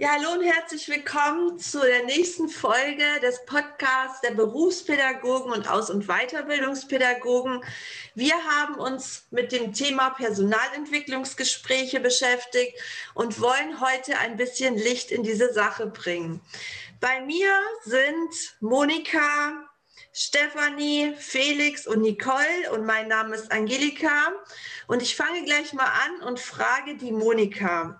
Ja, 0.00 0.12
hallo 0.12 0.32
und 0.32 0.42
herzlich 0.42 0.88
willkommen 0.88 1.58
zu 1.58 1.78
der 1.78 2.04
nächsten 2.04 2.48
Folge 2.48 3.04
des 3.20 3.44
Podcasts 3.44 4.22
der 4.22 4.30
Berufspädagogen 4.30 5.52
und 5.52 5.68
Aus- 5.68 5.90
und 5.90 6.06
Weiterbildungspädagogen. 6.06 7.62
Wir 8.14 8.32
haben 8.32 8.76
uns 8.76 9.26
mit 9.30 9.52
dem 9.52 9.74
Thema 9.74 10.08
Personalentwicklungsgespräche 10.08 12.00
beschäftigt 12.00 12.78
und 13.12 13.42
wollen 13.42 13.82
heute 13.82 14.16
ein 14.16 14.38
bisschen 14.38 14.74
Licht 14.74 15.10
in 15.10 15.22
diese 15.22 15.52
Sache 15.52 15.88
bringen. 15.88 16.40
Bei 16.98 17.20
mir 17.20 17.52
sind 17.84 18.56
Monika, 18.60 19.68
Stefanie, 20.14 21.12
Felix 21.18 21.86
und 21.86 22.00
Nicole 22.00 22.72
und 22.72 22.86
mein 22.86 23.08
Name 23.08 23.34
ist 23.34 23.52
Angelika 23.52 24.32
und 24.86 25.02
ich 25.02 25.14
fange 25.14 25.44
gleich 25.44 25.74
mal 25.74 25.84
an 25.84 26.26
und 26.26 26.40
frage 26.40 26.96
die 26.96 27.12
Monika. 27.12 27.99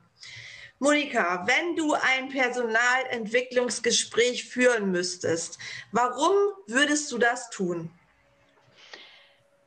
Monika, 0.83 1.47
wenn 1.47 1.77
du 1.77 1.93
ein 1.93 2.31
Personalentwicklungsgespräch 2.31 4.47
führen 4.47 4.91
müsstest, 4.91 5.59
warum 5.93 6.33
würdest 6.67 7.13
du 7.13 7.19
das 7.19 7.51
tun? 7.51 7.91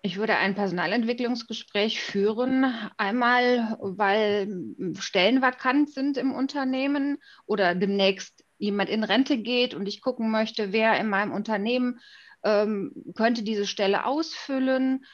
Ich 0.02 0.18
würde 0.18 0.38
ein 0.38 0.56
Personalentwicklungsgespräch 0.56 2.02
führen, 2.02 2.66
einmal 2.98 3.78
weil 3.80 4.74
Stellen 4.98 5.44
vakant 5.44 5.92
sind 5.92 6.18
im 6.18 6.34
Unternehmen 6.34 7.20
oder 7.46 7.76
demnächst 7.76 8.44
jemand 8.58 8.90
in 8.90 9.04
Rente 9.04 9.38
geht 9.38 9.76
und 9.76 9.86
ich 9.86 10.02
gucken 10.02 10.32
möchte, 10.32 10.74
wer 10.74 11.00
in 11.00 11.10
meinem 11.10 11.32
Unternehmen 11.32 12.00
ähm, 12.44 12.92
könnte 13.14 13.44
diese 13.44 13.68
Stelle 13.68 14.08
ausfüllen 14.08 15.06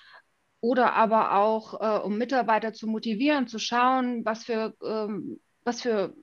oder 0.61 0.93
aber 0.93 1.35
auch, 1.35 1.81
äh, 1.81 1.99
um 2.01 2.17
Mitarbeiter 2.17 2.71
zu 2.71 2.87
motivieren, 2.87 3.47
zu 3.47 3.59
schauen, 3.59 4.23
was 4.23 4.45
für 4.45 4.77
ähm, 4.81 5.41
was 5.63 5.81
für 5.81 6.13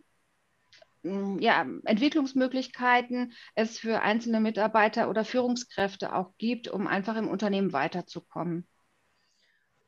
mm, 1.02 1.38
ja, 1.40 1.66
Entwicklungsmöglichkeiten 1.84 3.32
es 3.54 3.78
für 3.78 4.02
einzelne 4.02 4.40
Mitarbeiter 4.40 5.08
oder 5.08 5.24
Führungskräfte 5.24 6.14
auch 6.14 6.32
gibt, 6.38 6.68
um 6.68 6.86
einfach 6.86 7.16
im 7.16 7.28
Unternehmen 7.28 7.72
weiterzukommen. 7.72 8.66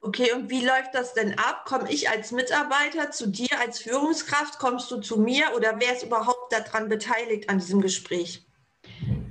Okay, 0.01 0.33
und 0.33 0.49
wie 0.49 0.65
läuft 0.65 0.95
das 0.95 1.13
denn 1.15 1.39
ab? 1.39 1.65
Komme 1.67 1.91
ich 1.93 2.09
als 2.09 2.31
Mitarbeiter 2.31 3.11
zu 3.11 3.29
dir 3.29 3.61
als 3.61 3.81
Führungskraft? 3.81 4.59
Kommst 4.59 4.91
du 4.91 5.01
zu 5.01 5.19
mir 5.19 5.53
oder 5.57 5.81
wer 5.81 5.93
ist 5.93 6.05
überhaupt 6.05 6.53
daran 6.53 6.89
beteiligt 6.89 7.51
an 7.51 7.59
diesem 7.59 7.81
Gespräch? 7.81 8.48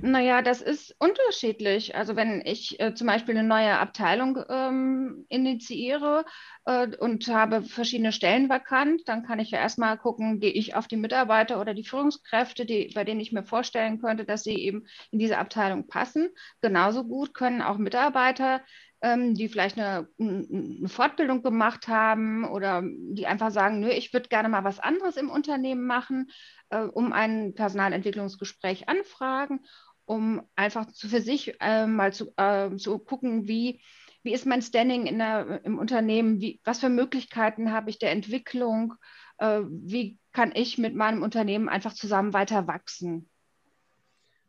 Naja, 0.00 0.42
das 0.42 0.60
ist 0.62 0.94
unterschiedlich. 0.98 1.96
Also 1.96 2.14
wenn 2.14 2.40
ich 2.44 2.78
äh, 2.80 2.94
zum 2.94 3.08
Beispiel 3.08 3.36
eine 3.36 3.46
neue 3.46 3.78
Abteilung 3.78 4.38
ähm, 4.48 5.26
initiiere 5.28 6.24
äh, 6.66 6.96
und 6.96 7.26
habe 7.28 7.62
verschiedene 7.62 8.12
Stellen 8.12 8.48
vakant, 8.48 9.02
dann 9.06 9.24
kann 9.24 9.40
ich 9.40 9.50
ja 9.50 9.58
erstmal 9.58 9.98
gucken, 9.98 10.38
gehe 10.38 10.52
ich 10.52 10.76
auf 10.76 10.86
die 10.86 10.96
Mitarbeiter 10.96 11.60
oder 11.60 11.74
die 11.74 11.84
Führungskräfte, 11.84 12.64
die, 12.64 12.92
bei 12.94 13.04
denen 13.04 13.20
ich 13.20 13.32
mir 13.32 13.42
vorstellen 13.42 14.00
könnte, 14.00 14.24
dass 14.24 14.44
sie 14.44 14.54
eben 14.54 14.86
in 15.10 15.18
diese 15.18 15.38
Abteilung 15.38 15.88
passen. 15.88 16.28
Genauso 16.60 17.04
gut 17.04 17.34
können 17.34 17.60
auch 17.60 17.78
Mitarbeiter 17.78 18.60
ähm, 19.00 19.34
die 19.34 19.48
vielleicht 19.48 19.78
eine, 19.78 20.08
eine, 20.18 20.88
Fortbildung 20.88 21.42
gemacht 21.42 21.88
haben 21.88 22.44
oder 22.44 22.82
die 22.82 23.26
einfach 23.26 23.50
sagen, 23.50 23.80
nö, 23.80 23.88
ich 23.88 24.12
würde 24.12 24.28
gerne 24.28 24.48
mal 24.48 24.64
was 24.64 24.80
anderes 24.80 25.16
im 25.16 25.30
Unternehmen 25.30 25.86
machen, 25.86 26.30
äh, 26.70 26.82
um 26.82 27.12
ein 27.12 27.54
Personalentwicklungsgespräch 27.54 28.88
anfragen 28.88 29.60
um 30.08 30.42
einfach 30.56 30.90
zu, 30.90 31.08
für 31.08 31.20
sich 31.20 31.54
äh, 31.60 31.86
mal 31.86 32.12
zu, 32.12 32.32
äh, 32.36 32.74
zu 32.76 32.98
gucken, 32.98 33.46
wie, 33.46 33.82
wie 34.22 34.32
ist 34.32 34.46
mein 34.46 34.62
Standing 34.62 35.06
in 35.06 35.18
der, 35.18 35.60
im 35.64 35.78
Unternehmen, 35.78 36.40
wie, 36.40 36.60
was 36.64 36.80
für 36.80 36.88
Möglichkeiten 36.88 37.72
habe 37.72 37.90
ich 37.90 37.98
der 37.98 38.10
Entwicklung, 38.10 38.94
äh, 39.36 39.60
wie 39.68 40.18
kann 40.32 40.52
ich 40.54 40.78
mit 40.78 40.94
meinem 40.94 41.22
Unternehmen 41.22 41.68
einfach 41.68 41.92
zusammen 41.92 42.32
weiter 42.32 42.66
wachsen. 42.66 43.28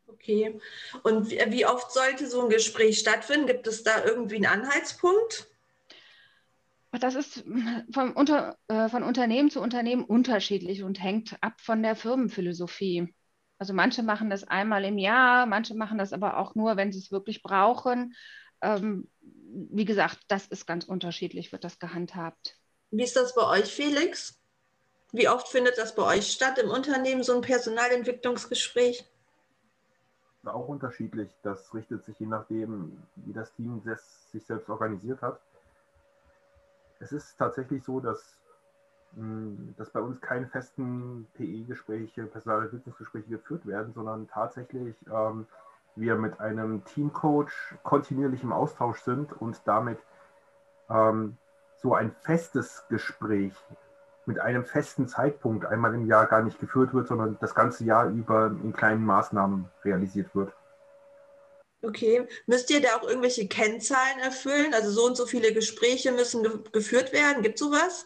Okay. 0.07 0.57
Und 1.03 1.29
wie, 1.29 1.39
wie 1.47 1.65
oft 1.65 1.91
sollte 1.91 2.27
so 2.27 2.43
ein 2.43 2.49
Gespräch 2.49 2.97
stattfinden? 2.97 3.47
Gibt 3.47 3.67
es 3.67 3.83
da 3.83 4.03
irgendwie 4.03 4.37
einen 4.37 4.45
Anhaltspunkt? 4.45 5.48
Das 6.91 7.15
ist 7.15 7.43
von, 7.93 8.13
unter, 8.13 8.57
äh, 8.67 8.89
von 8.89 9.03
Unternehmen 9.03 9.49
zu 9.49 9.61
Unternehmen 9.61 10.03
unterschiedlich 10.03 10.83
und 10.83 11.01
hängt 11.01 11.37
ab 11.41 11.61
von 11.61 11.83
der 11.83 11.95
Firmenphilosophie. 11.95 13.13
Also 13.59 13.73
manche 13.73 14.03
machen 14.03 14.29
das 14.29 14.45
einmal 14.45 14.85
im 14.85 14.97
Jahr, 14.97 15.45
manche 15.45 15.75
machen 15.75 15.97
das 15.97 16.13
aber 16.13 16.37
auch 16.37 16.55
nur, 16.55 16.77
wenn 16.77 16.91
sie 16.91 16.99
es 16.99 17.11
wirklich 17.11 17.43
brauchen. 17.43 18.15
Ähm, 18.61 19.09
wie 19.21 19.85
gesagt, 19.85 20.19
das 20.27 20.47
ist 20.47 20.65
ganz 20.65 20.85
unterschiedlich, 20.85 21.51
wird 21.51 21.63
das 21.63 21.77
gehandhabt. 21.77 22.57
Wie 22.91 23.03
ist 23.03 23.15
das 23.15 23.35
bei 23.35 23.45
euch, 23.45 23.65
Felix? 23.65 24.39
Wie 25.11 25.27
oft 25.27 25.47
findet 25.47 25.77
das 25.77 25.95
bei 25.95 26.03
euch 26.17 26.31
statt 26.31 26.57
im 26.57 26.69
Unternehmen, 26.69 27.23
so 27.23 27.35
ein 27.35 27.41
Personalentwicklungsgespräch? 27.41 29.05
Auch 30.45 30.67
unterschiedlich. 30.67 31.29
Das 31.43 31.73
richtet 31.73 32.05
sich 32.05 32.17
je 32.19 32.27
nachdem, 32.27 33.03
wie 33.15 33.33
das 33.33 33.53
Team 33.55 33.81
sich 34.31 34.45
selbst 34.45 34.69
organisiert 34.69 35.21
hat. 35.21 35.41
Es 36.99 37.11
ist 37.11 37.37
tatsächlich 37.37 37.83
so, 37.83 37.99
dass 37.99 38.39
hm, 39.15 39.73
dass 39.77 39.89
bei 39.89 40.01
uns 40.01 40.21
keine 40.21 40.47
festen 40.47 41.27
PE-Gespräche, 41.33 42.25
Personalentwicklungsgespräche 42.25 43.29
geführt 43.29 43.65
werden, 43.65 43.93
sondern 43.93 44.27
tatsächlich 44.27 44.95
ähm, 45.11 45.47
wir 45.95 46.15
mit 46.15 46.39
einem 46.39 46.85
Teamcoach 46.85 47.51
kontinuierlich 47.83 48.43
im 48.43 48.53
Austausch 48.53 49.01
sind 49.01 49.33
und 49.41 49.61
damit 49.65 49.99
ähm, 50.89 51.37
so 51.77 51.95
ein 51.95 52.11
festes 52.21 52.85
Gespräch 52.89 53.53
mit 54.25 54.39
einem 54.39 54.63
festen 54.63 55.07
Zeitpunkt 55.07 55.65
einmal 55.65 55.95
im 55.95 56.05
Jahr 56.05 56.27
gar 56.27 56.43
nicht 56.43 56.59
geführt 56.59 56.93
wird, 56.93 57.07
sondern 57.07 57.37
das 57.39 57.55
ganze 57.55 57.83
Jahr 57.85 58.09
über 58.09 58.47
in 58.47 58.73
kleinen 58.73 59.03
Maßnahmen 59.03 59.69
realisiert 59.83 60.35
wird. 60.35 60.53
Okay, 61.81 62.27
müsst 62.45 62.69
ihr 62.69 62.81
da 62.81 62.97
auch 62.97 63.07
irgendwelche 63.07 63.47
Kennzahlen 63.47 64.19
erfüllen? 64.21 64.73
Also 64.73 64.91
so 64.91 65.05
und 65.05 65.15
so 65.15 65.25
viele 65.25 65.53
Gespräche 65.53 66.11
müssen 66.11 66.43
ge 66.43 66.59
geführt 66.73 67.13
werden. 67.13 67.41
Gibt 67.41 67.57
sowas? 67.57 68.05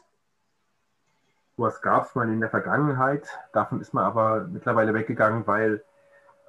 Sowas 1.57 1.81
gab 1.81 2.07
es 2.07 2.15
mal 2.15 2.29
in 2.29 2.39
der 2.39 2.49
Vergangenheit. 2.49 3.27
Davon 3.51 3.81
ist 3.81 3.93
man 3.93 4.05
aber 4.05 4.47
mittlerweile 4.51 4.93
weggegangen, 4.93 5.47
weil 5.47 5.83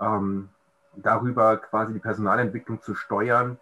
ähm, 0.01 0.51
darüber 0.97 1.57
quasi 1.57 1.93
die 1.93 1.99
Personalentwicklung 1.99 2.83
zu 2.83 2.95
steuern, 2.95 3.59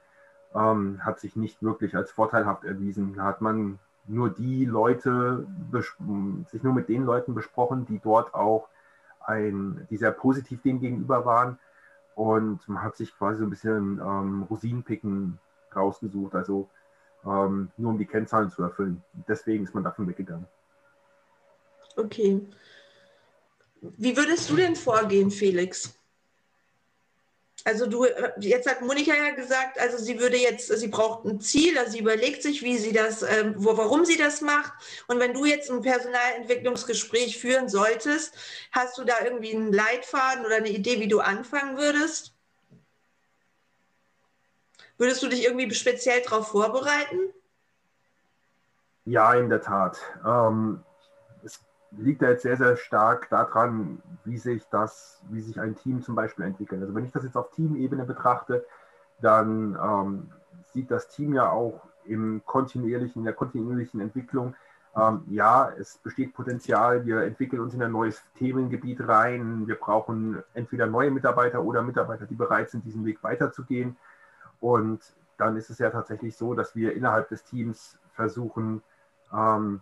ähm, 0.55 1.05
hat 1.05 1.21
sich 1.21 1.37
nicht 1.37 1.63
wirklich 1.63 1.97
als 1.97 2.11
vorteilhaft 2.11 2.65
erwiesen. 2.65 3.15
Da 3.17 3.25
hat 3.25 3.41
man 3.41 3.79
nur 4.07 4.31
die 4.31 4.65
Leute, 4.65 5.47
sich 6.51 6.63
nur 6.63 6.75
mit 6.75 6.89
den 6.89 7.05
Leuten 7.05 7.35
besprochen, 7.35 7.87
die 7.87 8.01
dort 8.01 8.35
auch 8.35 8.69
ein, 9.25 9.87
die 9.91 9.97
sehr 9.97 10.11
positiv 10.11 10.63
dem 10.63 10.81
gegenüber 10.81 11.25
waren. 11.25 11.59
Und 12.15 12.67
man 12.69 12.83
hat 12.83 12.97
sich 12.97 13.17
quasi 13.17 13.39
so 13.39 13.45
ein 13.45 13.51
bisschen 13.51 13.99
ähm, 13.99 14.43
Rosinenpicken 14.45 15.39
rausgesucht, 15.75 16.35
also 16.35 16.69
ähm, 17.25 17.71
nur 17.77 17.91
um 17.91 17.99
die 17.99 18.07
Kennzahlen 18.07 18.51
zu 18.51 18.63
erfüllen. 18.63 19.03
Deswegen 19.27 19.65
ist 19.65 19.75
man 19.75 19.85
davon 19.85 20.09
weggegangen. 20.09 20.47
Okay. 21.97 22.41
Wie 23.81 24.17
würdest 24.17 24.49
du 24.51 24.57
denn 24.57 24.77
vorgehen, 24.77 25.31
Felix? 25.31 25.99
Also 27.65 27.87
du, 27.87 28.07
jetzt 28.41 28.69
hat 28.69 28.81
Monika 28.83 29.15
ja 29.15 29.31
gesagt, 29.35 29.79
also 29.79 29.97
sie 29.97 30.19
würde 30.19 30.37
jetzt, 30.37 30.67
sie 30.67 30.89
braucht 30.89 31.25
ein 31.25 31.41
Ziel, 31.41 31.79
also 31.79 31.93
sie 31.93 32.01
überlegt 32.01 32.43
sich, 32.43 32.63
wie 32.63 32.77
sie 32.77 32.93
das, 32.93 33.23
äh, 33.23 33.53
wo, 33.57 33.77
warum 33.77 34.05
sie 34.05 34.17
das 34.17 34.41
macht. 34.41 34.73
Und 35.07 35.21
wenn 35.21 35.33
du 35.33 35.45
jetzt 35.45 35.71
ein 35.71 35.83
Personalentwicklungsgespräch 35.83 37.39
führen 37.39 37.69
solltest, 37.69 38.35
hast 38.73 38.99
du 38.99 39.05
da 39.05 39.15
irgendwie 39.23 39.55
einen 39.55 39.73
Leitfaden 39.73 40.45
oder 40.45 40.57
eine 40.57 40.71
Idee, 40.71 40.99
wie 41.01 41.09
du 41.09 41.21
anfangen 41.21 41.77
würdest? 41.79 42.33
Würdest 44.99 45.23
du 45.23 45.29
dich 45.29 45.45
irgendwie 45.45 45.73
speziell 45.75 46.21
darauf 46.23 46.49
vorbereiten? 46.49 47.33
Ja, 49.05 49.35
in 49.35 49.49
der 49.49 49.61
Tat. 49.61 49.99
Ähm, 50.25 50.83
liegt 51.99 52.23
da 52.23 52.31
jetzt 52.31 52.43
sehr, 52.43 52.57
sehr 52.57 52.77
stark 52.77 53.29
daran, 53.29 54.03
wie 54.25 54.39
sich 54.39 54.65
das, 54.71 55.23
wie 55.31 55.41
sich 55.41 55.61
ein 55.61 55.77
Team 55.77 56.03
zum 56.03 56.15
Beispiel 56.15 56.45
entwickelt. 56.45 56.81
Also 56.81 56.95
wenn 56.95 57.05
ich 57.05 57.13
das 57.13 57.25
jetzt 57.25 57.37
auf 57.37 57.51
Teamebene 57.51 58.05
betrachte, 58.05 58.65
dann 59.21 59.79
ähm, 59.83 60.33
sieht 60.73 60.91
das 60.91 61.09
Team 61.09 61.35
ja 61.35 61.51
auch 61.51 61.81
im 62.05 62.43
kontinuierlichen, 62.45 63.21
in 63.21 63.25
der 63.25 63.35
kontinuierlichen 63.35 64.01
Entwicklung, 64.01 64.55
ähm, 64.95 65.23
ja, 65.31 65.71
es 65.79 65.99
besteht 65.99 66.35
Potenzial, 66.35 67.07
wir 67.07 67.23
entwickeln 67.23 67.63
uns 67.63 67.73
in 67.73 67.83
ein 67.83 67.93
neues 67.93 68.23
Themengebiet 68.37 69.07
rein, 69.09 69.67
wir 69.67 69.77
brauchen 69.77 70.43
entweder 70.53 70.87
neue 70.87 71.11
Mitarbeiter 71.11 71.63
oder 71.63 71.83
Mitarbeiter, 71.83 72.27
die 72.27 72.35
bereit 72.35 72.71
sind, 72.71 72.85
diesen 72.85 73.05
Weg 73.07 73.23
weiterzugehen. 73.23 73.97
Und 74.61 75.01
dann 75.39 75.57
ist 75.57 75.71
es 75.71 75.79
ja 75.79 75.89
tatsächlich 75.89 76.37
so, 76.37 76.55
dass 76.55 76.77
wir 76.77 76.95
innerhalb 76.95 77.29
des 77.31 77.43
Teams 77.45 77.99
versuchen, 78.13 78.83
ähm, 79.33 79.81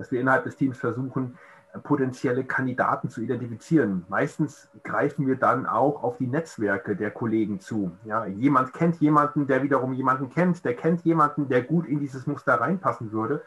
dass 0.00 0.10
wir 0.10 0.18
innerhalb 0.18 0.44
des 0.44 0.56
Teams 0.56 0.78
versuchen, 0.78 1.38
potenzielle 1.82 2.44
Kandidaten 2.44 3.10
zu 3.10 3.20
identifizieren. 3.20 4.06
Meistens 4.08 4.68
greifen 4.82 5.26
wir 5.26 5.36
dann 5.36 5.66
auch 5.66 6.02
auf 6.02 6.16
die 6.16 6.26
Netzwerke 6.26 6.96
der 6.96 7.10
Kollegen 7.10 7.60
zu. 7.60 7.92
Ja, 8.04 8.24
jemand 8.24 8.72
kennt 8.72 8.96
jemanden, 8.96 9.46
der 9.46 9.62
wiederum 9.62 9.92
jemanden 9.92 10.30
kennt, 10.30 10.64
der 10.64 10.74
kennt 10.74 11.02
jemanden, 11.02 11.48
der 11.48 11.62
gut 11.62 11.86
in 11.86 12.00
dieses 12.00 12.26
Muster 12.26 12.54
reinpassen 12.54 13.12
würde. 13.12 13.42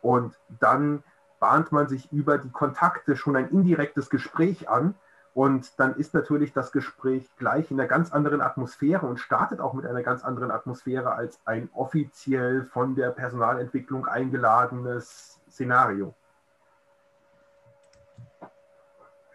Und 0.00 0.38
dann 0.60 1.02
bahnt 1.40 1.72
man 1.72 1.88
sich 1.88 2.10
über 2.12 2.38
die 2.38 2.50
Kontakte 2.50 3.16
schon 3.16 3.34
ein 3.34 3.48
indirektes 3.48 4.10
Gespräch 4.10 4.68
an. 4.68 4.94
Und 5.34 5.78
dann 5.78 5.96
ist 5.96 6.14
natürlich 6.14 6.52
das 6.52 6.72
Gespräch 6.72 7.28
gleich 7.36 7.70
in 7.70 7.80
einer 7.80 7.88
ganz 7.88 8.12
anderen 8.12 8.40
Atmosphäre 8.40 9.06
und 9.06 9.18
startet 9.18 9.60
auch 9.60 9.74
mit 9.74 9.86
einer 9.86 10.02
ganz 10.02 10.24
anderen 10.24 10.52
Atmosphäre 10.52 11.12
als 11.12 11.40
ein 11.44 11.68
offiziell 11.72 12.64
von 12.64 12.94
der 12.94 13.10
Personalentwicklung 13.10 14.06
eingeladenes 14.06 15.39
Szenario. 15.50 16.14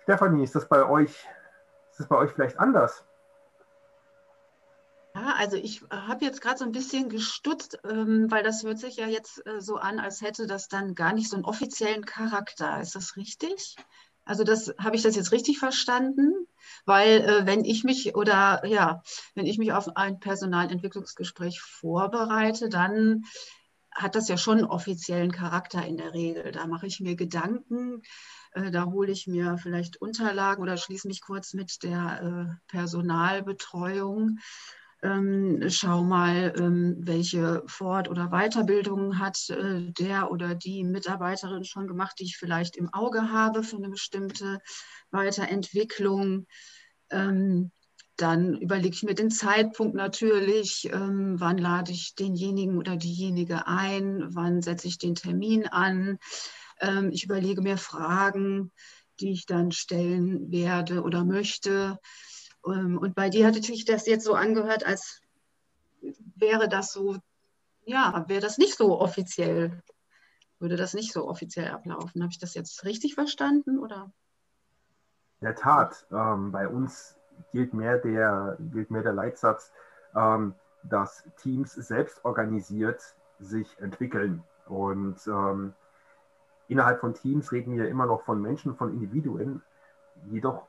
Stefanie, 0.03 0.43
ist 0.43 0.55
das 0.55 0.67
bei 0.67 0.87
euch, 0.87 1.09
ist 1.91 1.99
das 1.99 2.07
bei 2.07 2.17
euch 2.17 2.31
vielleicht 2.31 2.59
anders? 2.59 3.03
Ja, 5.15 5.33
also 5.37 5.55
ich 5.55 5.81
habe 5.89 6.25
jetzt 6.25 6.41
gerade 6.41 6.57
so 6.57 6.65
ein 6.65 6.73
bisschen 6.73 7.09
gestutzt, 7.09 7.79
ähm, 7.89 8.29
weil 8.29 8.43
das 8.43 8.63
hört 8.63 8.79
sich 8.79 8.97
ja 8.97 9.07
jetzt 9.07 9.45
äh, 9.47 9.61
so 9.61 9.77
an, 9.77 9.99
als 9.99 10.21
hätte 10.21 10.45
das 10.45 10.67
dann 10.67 10.93
gar 10.93 11.13
nicht 11.13 11.29
so 11.29 11.37
einen 11.37 11.45
offiziellen 11.45 12.05
Charakter. 12.05 12.81
Ist 12.81 12.95
das 12.95 13.15
richtig? 13.15 13.77
Also 14.25 14.43
das 14.43 14.73
habe 14.77 14.95
ich 14.95 15.03
das 15.03 15.15
jetzt 15.15 15.31
richtig 15.31 15.57
verstanden, 15.57 16.33
weil 16.85 17.21
äh, 17.21 17.45
wenn 17.45 17.63
ich 17.63 17.83
mich 17.83 18.15
oder 18.15 18.65
ja, 18.65 19.01
wenn 19.35 19.45
ich 19.45 19.57
mich 19.57 19.71
auf 19.71 19.95
ein 19.95 20.19
Personalentwicklungsgespräch 20.19 21.61
vorbereite, 21.61 22.69
dann 22.69 23.23
hat 23.95 24.15
das 24.15 24.27
ja 24.27 24.37
schon 24.37 24.65
offiziellen 24.65 25.31
Charakter 25.31 25.85
in 25.85 25.97
der 25.97 26.13
Regel. 26.13 26.51
Da 26.51 26.67
mache 26.67 26.85
ich 26.85 26.99
mir 26.99 27.15
Gedanken, 27.15 28.01
äh, 28.51 28.69
da 28.69 28.85
hole 28.85 29.11
ich 29.11 29.25
mir 29.25 29.57
vielleicht 29.57 30.01
Unterlagen 30.01 30.61
oder 30.61 30.77
schließe 30.77 31.07
mich 31.07 31.21
kurz 31.21 31.53
mit 31.53 31.81
der 31.83 32.21
äh, 32.21 32.55
Personalbetreuung. 32.67 34.39
Ähm, 35.01 35.63
schau 35.69 36.03
mal, 36.03 36.53
ähm, 36.57 36.95
welche 36.99 37.63
Fort- 37.67 38.09
oder 38.09 38.29
Weiterbildungen 38.29 39.19
hat 39.19 39.49
äh, 39.49 39.91
der 39.91 40.31
oder 40.31 40.55
die 40.55 40.83
Mitarbeiterin 40.83 41.63
schon 41.63 41.87
gemacht, 41.87 42.15
die 42.19 42.23
ich 42.23 42.37
vielleicht 42.37 42.75
im 42.75 42.93
Auge 42.93 43.31
habe 43.31 43.63
für 43.63 43.77
eine 43.77 43.89
bestimmte 43.89 44.59
Weiterentwicklung. 45.11 46.47
Ähm, 47.11 47.71
dann 48.17 48.55
überlege 48.55 48.95
ich 48.95 49.03
mir 49.03 49.15
den 49.15 49.31
Zeitpunkt 49.31 49.95
natürlich, 49.95 50.89
ähm, 50.91 51.39
wann 51.39 51.57
lade 51.57 51.91
ich 51.91 52.15
denjenigen 52.15 52.77
oder 52.77 52.95
diejenige 52.95 53.67
ein, 53.67 54.23
wann 54.33 54.61
setze 54.61 54.87
ich 54.87 54.97
den 54.97 55.15
Termin 55.15 55.67
an. 55.67 56.17
Ähm, 56.79 57.09
ich 57.11 57.25
überlege 57.25 57.61
mir 57.61 57.77
Fragen, 57.77 58.71
die 59.19 59.31
ich 59.31 59.45
dann 59.45 59.71
stellen 59.71 60.51
werde 60.51 61.03
oder 61.03 61.25
möchte. 61.25 61.99
Ähm, 62.65 62.97
und 62.97 63.15
bei 63.15 63.29
dir 63.29 63.47
hatte 63.47 63.61
sich 63.61 63.85
das 63.85 64.05
jetzt 64.07 64.25
so 64.25 64.33
angehört, 64.33 64.85
als 64.85 65.21
wäre 66.35 66.69
das 66.69 66.93
so, 66.93 67.17
ja, 67.85 68.25
wäre 68.27 68.41
das 68.41 68.57
nicht 68.57 68.77
so 68.77 68.99
offiziell, 68.99 69.83
würde 70.59 70.77
das 70.77 70.93
nicht 70.93 71.11
so 71.11 71.27
offiziell 71.27 71.69
ablaufen. 71.69 72.21
Habe 72.21 72.31
ich 72.31 72.39
das 72.39 72.53
jetzt 72.53 72.85
richtig 72.85 73.15
verstanden 73.15 73.77
oder? 73.77 74.11
In 75.41 75.47
der 75.47 75.55
Tat, 75.55 76.07
ähm, 76.11 76.51
bei 76.51 76.67
uns 76.67 77.14
gilt 77.51 77.73
mehr 77.73 77.97
der, 77.97 78.57
gilt 78.71 78.91
mehr 78.91 79.03
der 79.03 79.13
Leitsatz, 79.13 79.71
ähm, 80.15 80.55
dass 80.83 81.23
Teams 81.37 81.73
selbst 81.73 82.23
organisiert 82.23 83.01
sich 83.39 83.79
entwickeln. 83.79 84.43
Und 84.67 85.17
ähm, 85.27 85.73
innerhalb 86.67 86.99
von 86.99 87.13
Teams 87.13 87.51
reden 87.51 87.75
wir 87.75 87.87
immer 87.87 88.05
noch 88.05 88.23
von 88.23 88.41
Menschen, 88.41 88.75
von 88.75 88.93
Individuen. 88.93 89.61
Jedoch 90.29 90.67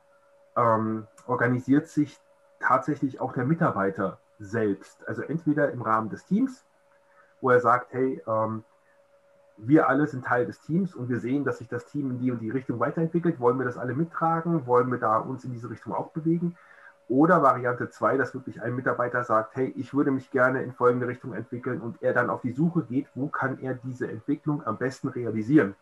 ähm, 0.55 1.07
organisiert 1.25 1.87
sich 1.87 2.19
tatsächlich 2.59 3.19
auch 3.19 3.33
der 3.33 3.45
Mitarbeiter 3.45 4.19
selbst. 4.39 5.07
Also 5.07 5.21
entweder 5.21 5.71
im 5.71 5.81
Rahmen 5.81 6.09
des 6.09 6.25
Teams, 6.25 6.65
wo 7.41 7.49
er 7.49 7.59
sagt, 7.59 7.93
hey, 7.93 8.21
ähm, 8.27 8.63
wir 9.57 9.89
alle 9.89 10.07
sind 10.07 10.25
Teil 10.25 10.45
des 10.45 10.59
Teams 10.61 10.95
und 10.95 11.09
wir 11.09 11.19
sehen, 11.19 11.43
dass 11.43 11.57
sich 11.57 11.67
das 11.67 11.85
Team 11.85 12.11
in 12.11 12.19
die 12.19 12.31
und 12.31 12.39
die 12.39 12.49
Richtung 12.49 12.79
weiterentwickelt. 12.79 13.39
Wollen 13.39 13.57
wir 13.57 13.65
das 13.65 13.77
alle 13.77 13.93
mittragen? 13.93 14.65
Wollen 14.67 14.91
wir 14.91 14.99
da 14.99 15.17
uns 15.17 15.43
in 15.43 15.51
diese 15.51 15.69
Richtung 15.69 15.93
auch 15.93 16.11
bewegen? 16.11 16.55
Oder 17.09 17.41
Variante 17.41 17.89
2, 17.89 18.17
dass 18.17 18.33
wirklich 18.33 18.61
ein 18.61 18.75
Mitarbeiter 18.75 19.23
sagt, 19.23 19.55
hey, 19.55 19.73
ich 19.77 19.93
würde 19.93 20.11
mich 20.11 20.29
gerne 20.29 20.61
in 20.61 20.73
folgende 20.73 21.07
Richtung 21.07 21.33
entwickeln 21.33 21.79
und 21.79 22.01
er 22.03 22.13
dann 22.13 22.29
auf 22.29 22.41
die 22.41 22.51
Suche 22.51 22.83
geht, 22.83 23.07
wo 23.15 23.27
kann 23.27 23.59
er 23.59 23.75
diese 23.75 24.11
Entwicklung 24.11 24.65
am 24.65 24.77
besten 24.77 25.07
realisieren 25.07 25.75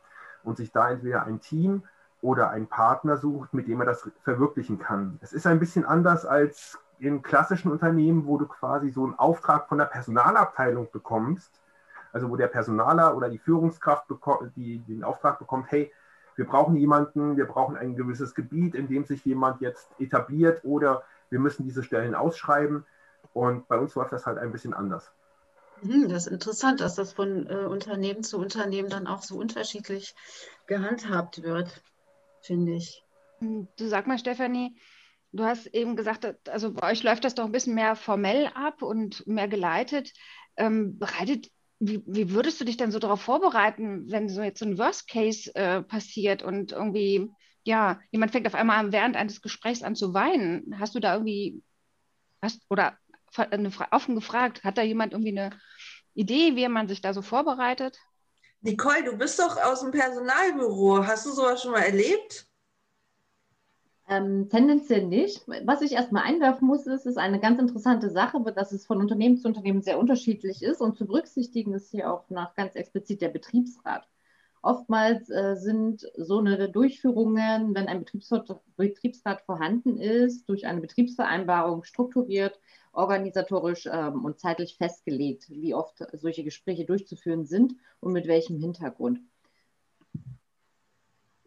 und 0.44 0.57
sich 0.57 0.72
da 0.72 0.92
entweder 0.92 1.25
ein 1.25 1.42
Team 1.42 1.83
oder 2.22 2.51
einen 2.51 2.68
Partner 2.68 3.18
sucht, 3.18 3.54
mit 3.54 3.68
dem 3.68 3.81
er 3.81 3.88
das 3.88 4.10
verwirklichen 4.24 4.77
kann. 4.77 5.18
Es 5.22 5.33
ist 5.33 5.48
ein 5.48 5.60
bisschen 5.60 5.83
anders 5.83 6.25
als 6.25 6.77
in 7.00 7.24
klassischen 7.24 7.72
Unternehmen, 7.72 8.25
wo 8.25 8.38
du 8.38 8.45
quasi 8.45 8.89
so 8.92 9.04
einen 9.04 9.18
Auftrag 9.18 9.68
von 9.68 9.80
der 9.80 9.86
Personalabteilung 9.86 10.89
bekommst, 10.92 11.51
also 12.16 12.30
wo 12.30 12.38
der 12.38 12.48
Personaler 12.48 13.18
oder 13.18 13.28
die 13.28 13.38
Führungskraft 13.38 14.08
die 14.56 14.80
den 14.80 15.04
Auftrag 15.04 15.38
bekommt, 15.38 15.70
hey, 15.70 15.92
wir 16.38 16.46
brauchen 16.46 16.78
jemanden, 16.78 17.36
wir 17.36 17.44
brauchen 17.44 17.76
ein 17.76 17.98
gewisses 17.98 18.34
Gebiet, 18.34 18.74
in 18.74 18.88
dem 18.88 19.04
sich 19.04 19.26
jemand 19.26 19.60
jetzt 19.60 19.90
etabliert 20.00 20.64
oder 20.64 21.04
wir 21.30 21.40
müssen 21.40 21.66
diese 21.66 21.84
Stellen 21.84 22.16
ausschreiben. 22.16 22.86
Und 23.34 23.68
bei 23.68 23.78
uns 23.78 23.96
läuft 23.96 24.14
das 24.14 24.26
halt 24.26 24.38
ein 24.38 24.54
bisschen 24.54 24.74
anders. 24.74 25.12
Hm, 25.82 26.08
das 26.08 26.28
ist 26.28 26.32
interessant, 26.32 26.80
dass 26.80 26.96
das 26.96 27.12
von 27.12 27.48
äh, 27.48 27.66
Unternehmen 27.66 28.24
zu 28.24 28.40
Unternehmen 28.40 28.90
dann 28.90 29.08
auch 29.08 29.22
so 29.22 29.36
unterschiedlich 29.36 30.16
gehandhabt 30.68 31.44
wird, 31.44 31.84
finde 32.42 32.76
ich. 32.76 33.04
Hm, 33.40 33.68
du 33.78 33.90
sag 33.90 34.08
mal, 34.08 34.18
Stefanie, 34.18 34.78
du 35.34 35.44
hast 35.44 35.68
eben 35.68 35.98
gesagt, 35.98 36.48
also 36.48 36.72
bei 36.72 36.94
euch 36.94 37.04
läuft 37.04 37.26
das 37.26 37.36
doch 37.36 37.44
ein 37.44 37.52
bisschen 37.52 37.76
mehr 37.76 37.98
formell 37.98 38.50
ab 38.56 38.82
und 38.84 39.28
mehr 39.28 39.50
geleitet. 39.50 40.14
Ähm, 40.56 40.98
bereitet, 40.98 41.52
wie, 41.80 42.04
wie, 42.06 42.31
würdest 42.31 42.60
du 42.60 42.66
dich 42.66 42.77
denn 42.77 42.92
so 42.92 43.00
darauf 43.00 43.22
vorbereiten, 43.22 44.10
wenn 44.10 44.30
so 44.30 44.42
jetzt 44.42 44.60
so 44.60 44.66
ein 44.66 44.77
Worst 44.77 45.07
Case 45.07 45.54
äh, 45.56 45.81
passiert 45.81 46.42
und 46.44 46.72
irgendwie 46.72 47.30
ja, 47.66 48.00
jemand 48.12 48.31
fängt 48.31 48.48
auf 48.48 48.56
einmal 48.56 48.92
während 48.92 49.18
eines 49.18 49.42
Gesprächs 49.42 49.81
an 49.81 49.95
zu 49.95 50.13
weinen. 50.13 50.80
Hast 50.80 50.95
du 50.95 51.00
da 51.00 51.13
irgendwie, 51.13 51.63
hast, 52.42 52.62
oder 52.69 52.98
eine, 53.36 53.72
offen 53.92 54.16
gefragt, 54.16 54.63
hat 54.63 54.77
da 54.77 54.83
jemand 54.83 55.13
irgendwie 55.13 55.38
eine 55.38 55.60
Idee, 56.13 56.56
wie 56.56 56.68
man 56.69 56.88
sich 56.88 57.01
da 57.01 57.13
so 57.13 57.22
vorbereitet? 57.22 57.98
Nicole, 58.62 59.04
du 59.04 59.18
bist 59.18 59.39
doch 59.39 59.57
aus 59.57 59.81
dem 59.81 59.92
Personalbüro. 59.92 61.06
Hast 61.06 61.25
du 61.25 61.31
sowas 61.31 61.62
schon 61.62 61.72
mal 61.72 61.81
erlebt? 61.81 62.48
Ähm, 64.07 64.50
tendenziell 64.50 65.07
nicht. 65.07 65.42
Was 65.63 65.81
ich 65.81 65.94
erstmal 65.94 66.24
einwerfen 66.24 66.68
muss, 66.68 66.86
ist, 66.86 67.07
ist 67.07 67.18
eine 67.18 67.40
ganz 67.40 67.60
interessante 67.60 68.12
Sache, 68.12 68.40
dass 68.56 68.72
es 68.72 68.86
von 68.86 69.00
Unternehmen 69.00 69.38
zu 69.38 69.48
Unternehmen 69.48 69.81
sehr 69.81 69.98
unterschiedlich 69.98 70.62
ist 70.62 70.80
und 70.80 70.96
zu 70.96 71.07
berücksichtigen 71.07 71.74
ist 71.74 71.90
hier 71.90 72.12
auch 72.12 72.30
nach 72.30 72.54
ganz 72.56 72.75
explizit 72.75 73.22
der 73.22 73.30
Betriebsrat. 73.30 74.07
Oftmals 74.62 75.30
äh, 75.30 75.56
sind 75.56 76.07
so 76.18 76.40
eine 76.40 76.69
Durchführungen, 76.69 77.74
wenn 77.75 77.88
ein 77.88 78.00
Betriebsrat, 78.00 78.48
Betriebsrat, 78.77 79.41
vorhanden 79.41 79.98
ist, 79.98 80.50
durch 80.50 80.68
eine 80.68 80.82
Betriebsvereinbarung 80.82 81.84
strukturiert, 81.84 82.60
organisatorisch 82.91 83.88
ähm, 83.91 84.24
und 84.24 84.39
zeitlich 84.39 84.77
festgelegt, 84.77 85.50
wie 85.50 85.74
oft 85.74 86.03
solche 86.13 86.44
Gespräche 86.44 86.86
durchzuführen 86.86 87.46
sind 87.46 87.75
und 88.00 88.13
mit 88.13 88.27
welchem 88.27 88.60
Hintergrund. 88.60 89.20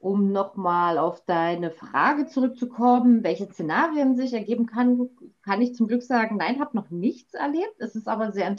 Um 0.01 0.31
nochmal 0.31 0.97
auf 0.97 1.25
deine 1.25 1.73
Frage 1.73 2.27
zurückzukommen, 2.27 3.25
welche 3.25 3.51
Szenarien 3.51 4.17
sich 4.17 4.33
ergeben 4.33 4.67
kann, 4.67 5.11
kann 5.43 5.61
ich 5.61 5.75
zum 5.75 5.89
Glück 5.89 6.03
sagen, 6.05 6.37
nein, 6.37 6.61
habe 6.61 6.77
noch 6.77 6.91
nichts 6.91 7.35
erlebt. 7.35 7.75
Es 7.79 7.97
ist 7.97 8.07
aber 8.07 8.31
sehr 8.31 8.55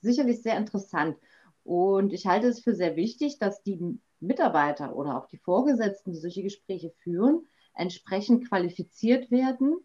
sicherlich 0.00 0.42
sehr 0.42 0.56
interessant. 0.56 1.16
Und 1.64 2.12
ich 2.12 2.26
halte 2.26 2.46
es 2.46 2.60
für 2.60 2.74
sehr 2.74 2.94
wichtig, 2.94 3.38
dass 3.38 3.62
die 3.62 3.98
Mitarbeiter 4.20 4.94
oder 4.94 5.18
auch 5.18 5.26
die 5.26 5.38
Vorgesetzten, 5.38 6.12
die 6.12 6.18
solche 6.18 6.42
Gespräche 6.42 6.90
führen, 7.02 7.46
entsprechend 7.74 8.48
qualifiziert 8.48 9.30
werden 9.32 9.76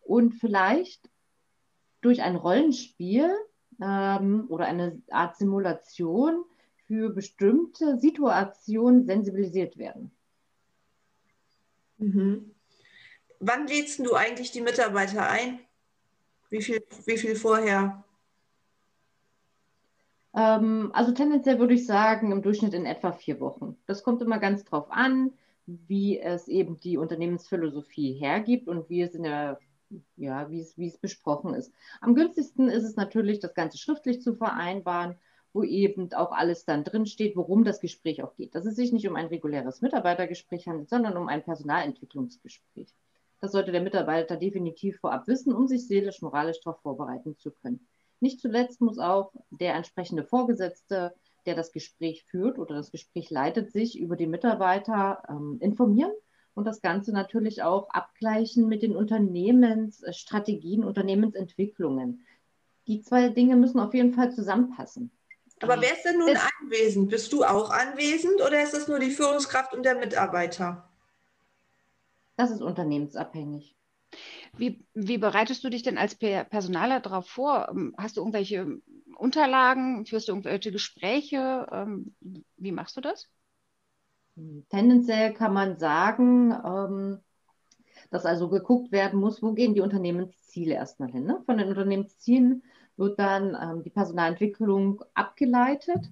und 0.00 0.32
vielleicht 0.32 1.10
durch 2.00 2.22
ein 2.22 2.36
Rollenspiel 2.36 3.30
ähm, 3.82 4.46
oder 4.48 4.66
eine 4.66 5.02
Art 5.10 5.36
Simulation 5.36 6.44
für 6.86 7.10
bestimmte 7.10 7.98
Situationen 7.98 9.04
sensibilisiert 9.04 9.76
werden. 9.76 10.10
Mhm. 12.04 12.50
Wann 13.40 13.66
lädst 13.66 13.98
du 13.98 14.14
eigentlich 14.14 14.52
die 14.52 14.60
Mitarbeiter 14.60 15.28
ein? 15.28 15.60
Wie 16.50 16.62
viel, 16.62 16.84
wie 17.06 17.16
viel 17.16 17.34
vorher? 17.34 18.04
Ähm, 20.34 20.90
also 20.92 21.12
tendenziell 21.12 21.58
würde 21.58 21.74
ich 21.74 21.86
sagen, 21.86 22.30
im 22.30 22.42
Durchschnitt 22.42 22.74
in 22.74 22.86
etwa 22.86 23.12
vier 23.12 23.40
Wochen. 23.40 23.76
Das 23.86 24.02
kommt 24.02 24.22
immer 24.22 24.38
ganz 24.38 24.64
drauf 24.64 24.90
an, 24.90 25.32
wie 25.66 26.20
es 26.20 26.48
eben 26.48 26.78
die 26.78 26.98
Unternehmensphilosophie 26.98 28.12
hergibt 28.12 28.68
und 28.68 28.90
wie 28.90 29.02
es 29.02 29.14
in 29.14 29.22
der 29.22 29.58
ja, 30.16 30.50
wie 30.50 30.60
es, 30.60 30.76
wie 30.76 30.88
es 30.88 30.98
besprochen 30.98 31.54
ist. 31.54 31.72
Am 32.00 32.14
günstigsten 32.14 32.68
ist 32.68 32.82
es 32.82 32.96
natürlich, 32.96 33.38
das 33.38 33.54
Ganze 33.54 33.78
schriftlich 33.78 34.20
zu 34.20 34.34
vereinbaren, 34.34 35.16
wo 35.54 35.62
eben 35.62 36.12
auch 36.12 36.32
alles 36.32 36.66
dann 36.66 36.84
drinsteht, 36.84 37.36
worum 37.36 37.64
das 37.64 37.80
Gespräch 37.80 38.22
auch 38.22 38.34
geht. 38.34 38.54
Dass 38.54 38.66
es 38.66 38.76
sich 38.76 38.92
nicht 38.92 39.08
um 39.08 39.16
ein 39.16 39.26
reguläres 39.26 39.80
Mitarbeitergespräch 39.80 40.68
handelt, 40.68 40.90
sondern 40.90 41.16
um 41.16 41.28
ein 41.28 41.42
Personalentwicklungsgespräch. 41.42 42.94
Das 43.40 43.52
sollte 43.52 43.72
der 43.72 43.82
Mitarbeiter 43.82 44.36
definitiv 44.36 44.98
vorab 45.00 45.26
wissen, 45.26 45.54
um 45.54 45.66
sich 45.66 45.86
seelisch, 45.86 46.20
moralisch 46.20 46.60
darauf 46.60 46.80
vorbereiten 46.82 47.38
zu 47.38 47.50
können. 47.50 47.86
Nicht 48.20 48.40
zuletzt 48.40 48.82
muss 48.82 48.98
auch 48.98 49.32
der 49.50 49.74
entsprechende 49.74 50.24
Vorgesetzte 50.24 51.14
der 51.46 51.54
das 51.54 51.72
Gespräch 51.72 52.24
führt 52.24 52.58
oder 52.58 52.74
das 52.74 52.90
Gespräch 52.90 53.30
leitet, 53.30 53.70
sich 53.70 53.98
über 53.98 54.16
die 54.16 54.26
Mitarbeiter 54.26 55.22
ähm, 55.28 55.58
informieren 55.60 56.12
und 56.54 56.66
das 56.66 56.80
Ganze 56.80 57.12
natürlich 57.12 57.62
auch 57.62 57.88
abgleichen 57.90 58.68
mit 58.68 58.82
den 58.82 58.96
Unternehmensstrategien, 58.96 60.84
Unternehmensentwicklungen. 60.84 62.24
Die 62.86 63.00
zwei 63.00 63.28
Dinge 63.28 63.56
müssen 63.56 63.80
auf 63.80 63.94
jeden 63.94 64.12
Fall 64.12 64.32
zusammenpassen. 64.32 65.10
Aber 65.64 65.80
wer 65.80 65.92
ist 65.92 66.04
denn 66.04 66.18
nun 66.18 66.28
es, 66.28 66.40
anwesend? 66.60 67.10
Bist 67.10 67.32
du 67.32 67.44
auch 67.44 67.70
anwesend 67.70 68.40
oder 68.40 68.62
ist 68.62 68.74
es 68.74 68.88
nur 68.88 68.98
die 68.98 69.10
Führungskraft 69.10 69.74
und 69.74 69.84
der 69.84 69.96
Mitarbeiter? 69.96 70.88
Das 72.36 72.50
ist 72.50 72.62
unternehmensabhängig. 72.62 73.76
Wie, 74.56 74.84
wie 74.94 75.18
bereitest 75.18 75.64
du 75.64 75.70
dich 75.70 75.82
denn 75.82 75.98
als 75.98 76.14
Personaler 76.14 77.00
darauf 77.00 77.26
vor? 77.26 77.68
Ähm, 77.70 77.94
hast 77.98 78.16
du 78.16 78.20
irgendwelche 78.20 78.80
Unterlagen? 79.16 80.06
Führst 80.06 80.28
du 80.28 80.32
irgendwelche 80.32 80.72
Gespräche? 80.72 81.66
Ähm, 81.72 82.14
wie 82.56 82.72
machst 82.72 82.96
du 82.96 83.00
das? 83.00 83.28
Tendenziell 84.68 85.32
kann 85.32 85.52
man 85.52 85.78
sagen, 85.78 86.52
ähm, 86.52 87.20
dass 88.10 88.26
also 88.26 88.48
geguckt 88.48 88.92
werden 88.92 89.18
muss, 89.20 89.42
wo 89.42 89.52
gehen 89.52 89.74
die 89.74 89.80
Unternehmensziele 89.80 90.74
erstmal 90.74 91.10
hin. 91.10 91.24
Ne? 91.24 91.42
Von 91.46 91.58
den 91.58 91.68
Unternehmenszielen 91.68 92.62
wird 92.96 93.18
dann 93.18 93.56
ähm, 93.60 93.82
die 93.82 93.90
Personalentwicklung 93.90 95.02
abgeleitet. 95.14 96.10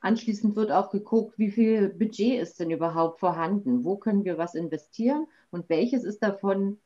Anschließend 0.00 0.56
wird 0.56 0.72
auch 0.72 0.90
geguckt, 0.90 1.38
wie 1.38 1.50
viel 1.50 1.88
Budget 1.88 2.40
ist 2.40 2.58
denn 2.58 2.70
überhaupt 2.70 3.20
vorhanden? 3.20 3.84
Wo 3.84 3.96
können 3.96 4.24
wir 4.24 4.36
was 4.36 4.54
investieren? 4.54 5.26
Und 5.50 5.68
welches 5.68 6.02
ist 6.02 6.22
davon 6.22 6.78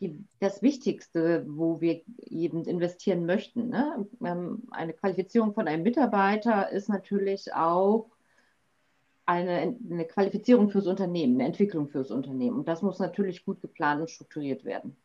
die, 0.00 0.22
das 0.38 0.60
Wichtigste, 0.60 1.46
wo 1.48 1.80
wir 1.80 2.02
eben 2.18 2.64
investieren 2.66 3.24
möchten? 3.24 3.70
Ne? 3.70 4.06
Ähm, 4.22 4.64
eine 4.70 4.92
Qualifizierung 4.92 5.54
von 5.54 5.66
einem 5.66 5.82
Mitarbeiter 5.82 6.70
ist 6.70 6.90
natürlich 6.90 7.54
auch 7.54 8.10
eine, 9.24 9.76
eine 9.90 10.04
Qualifizierung 10.04 10.68
fürs 10.68 10.86
Unternehmen, 10.86 11.36
eine 11.36 11.46
Entwicklung 11.46 11.88
fürs 11.88 12.10
Unternehmen. 12.10 12.58
Und 12.58 12.68
das 12.68 12.82
muss 12.82 12.98
natürlich 12.98 13.44
gut 13.44 13.62
geplant 13.62 14.02
und 14.02 14.10
strukturiert 14.10 14.64
werden. 14.64 14.96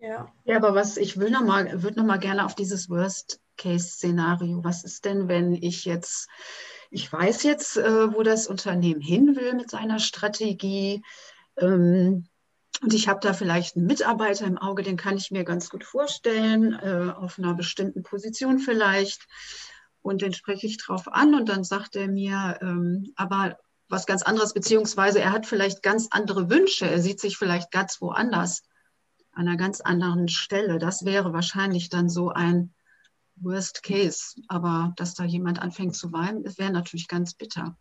Ja. 0.00 0.32
ja, 0.44 0.56
aber 0.56 0.74
was 0.74 0.96
ich 0.96 1.18
will 1.18 1.30
noch 1.30 1.42
mal, 1.42 1.82
würde 1.82 1.98
noch 1.98 2.06
mal 2.06 2.18
gerne 2.18 2.44
auf 2.44 2.54
dieses 2.54 2.88
Worst-Case-Szenario. 2.88 4.62
Was 4.62 4.84
ist 4.84 5.04
denn, 5.04 5.28
wenn 5.28 5.54
ich 5.54 5.84
jetzt, 5.84 6.28
ich 6.90 7.12
weiß 7.12 7.42
jetzt, 7.42 7.76
äh, 7.76 8.12
wo 8.12 8.22
das 8.22 8.46
Unternehmen 8.46 9.00
hin 9.00 9.34
will 9.36 9.54
mit 9.54 9.70
seiner 9.70 9.98
Strategie. 9.98 11.02
Ähm, 11.56 12.28
und 12.80 12.94
ich 12.94 13.08
habe 13.08 13.18
da 13.20 13.32
vielleicht 13.32 13.76
einen 13.76 13.86
Mitarbeiter 13.86 14.46
im 14.46 14.58
Auge, 14.58 14.84
den 14.84 14.96
kann 14.96 15.16
ich 15.16 15.32
mir 15.32 15.42
ganz 15.42 15.68
gut 15.68 15.82
vorstellen, 15.82 16.74
äh, 16.74 17.12
auf 17.16 17.38
einer 17.38 17.54
bestimmten 17.54 18.04
Position 18.04 18.60
vielleicht 18.60 19.26
und 20.00 20.22
den 20.22 20.32
spreche 20.32 20.66
ich 20.66 20.78
drauf 20.78 21.08
an 21.08 21.34
und 21.34 21.48
dann 21.48 21.64
sagt 21.64 21.96
er 21.96 22.08
mir, 22.08 22.58
ähm, 22.62 23.12
aber 23.16 23.58
was 23.88 24.06
ganz 24.06 24.22
anderes, 24.22 24.52
beziehungsweise 24.52 25.20
er 25.20 25.32
hat 25.32 25.46
vielleicht 25.46 25.82
ganz 25.82 26.08
andere 26.10 26.50
Wünsche, 26.50 26.86
er 26.88 27.00
sieht 27.00 27.20
sich 27.20 27.36
vielleicht 27.36 27.70
ganz 27.70 28.00
woanders, 28.00 28.62
an 29.38 29.46
einer 29.46 29.56
ganz 29.56 29.80
anderen 29.80 30.28
Stelle. 30.28 30.78
Das 30.78 31.04
wäre 31.04 31.32
wahrscheinlich 31.32 31.90
dann 31.90 32.08
so 32.08 32.30
ein 32.30 32.74
Worst 33.36 33.84
Case. 33.84 34.34
Aber 34.48 34.92
dass 34.96 35.14
da 35.14 35.24
jemand 35.24 35.62
anfängt 35.62 35.94
zu 35.94 36.12
weinen, 36.12 36.44
wäre 36.58 36.72
natürlich 36.72 37.06
ganz 37.06 37.34
bitter. 37.34 37.78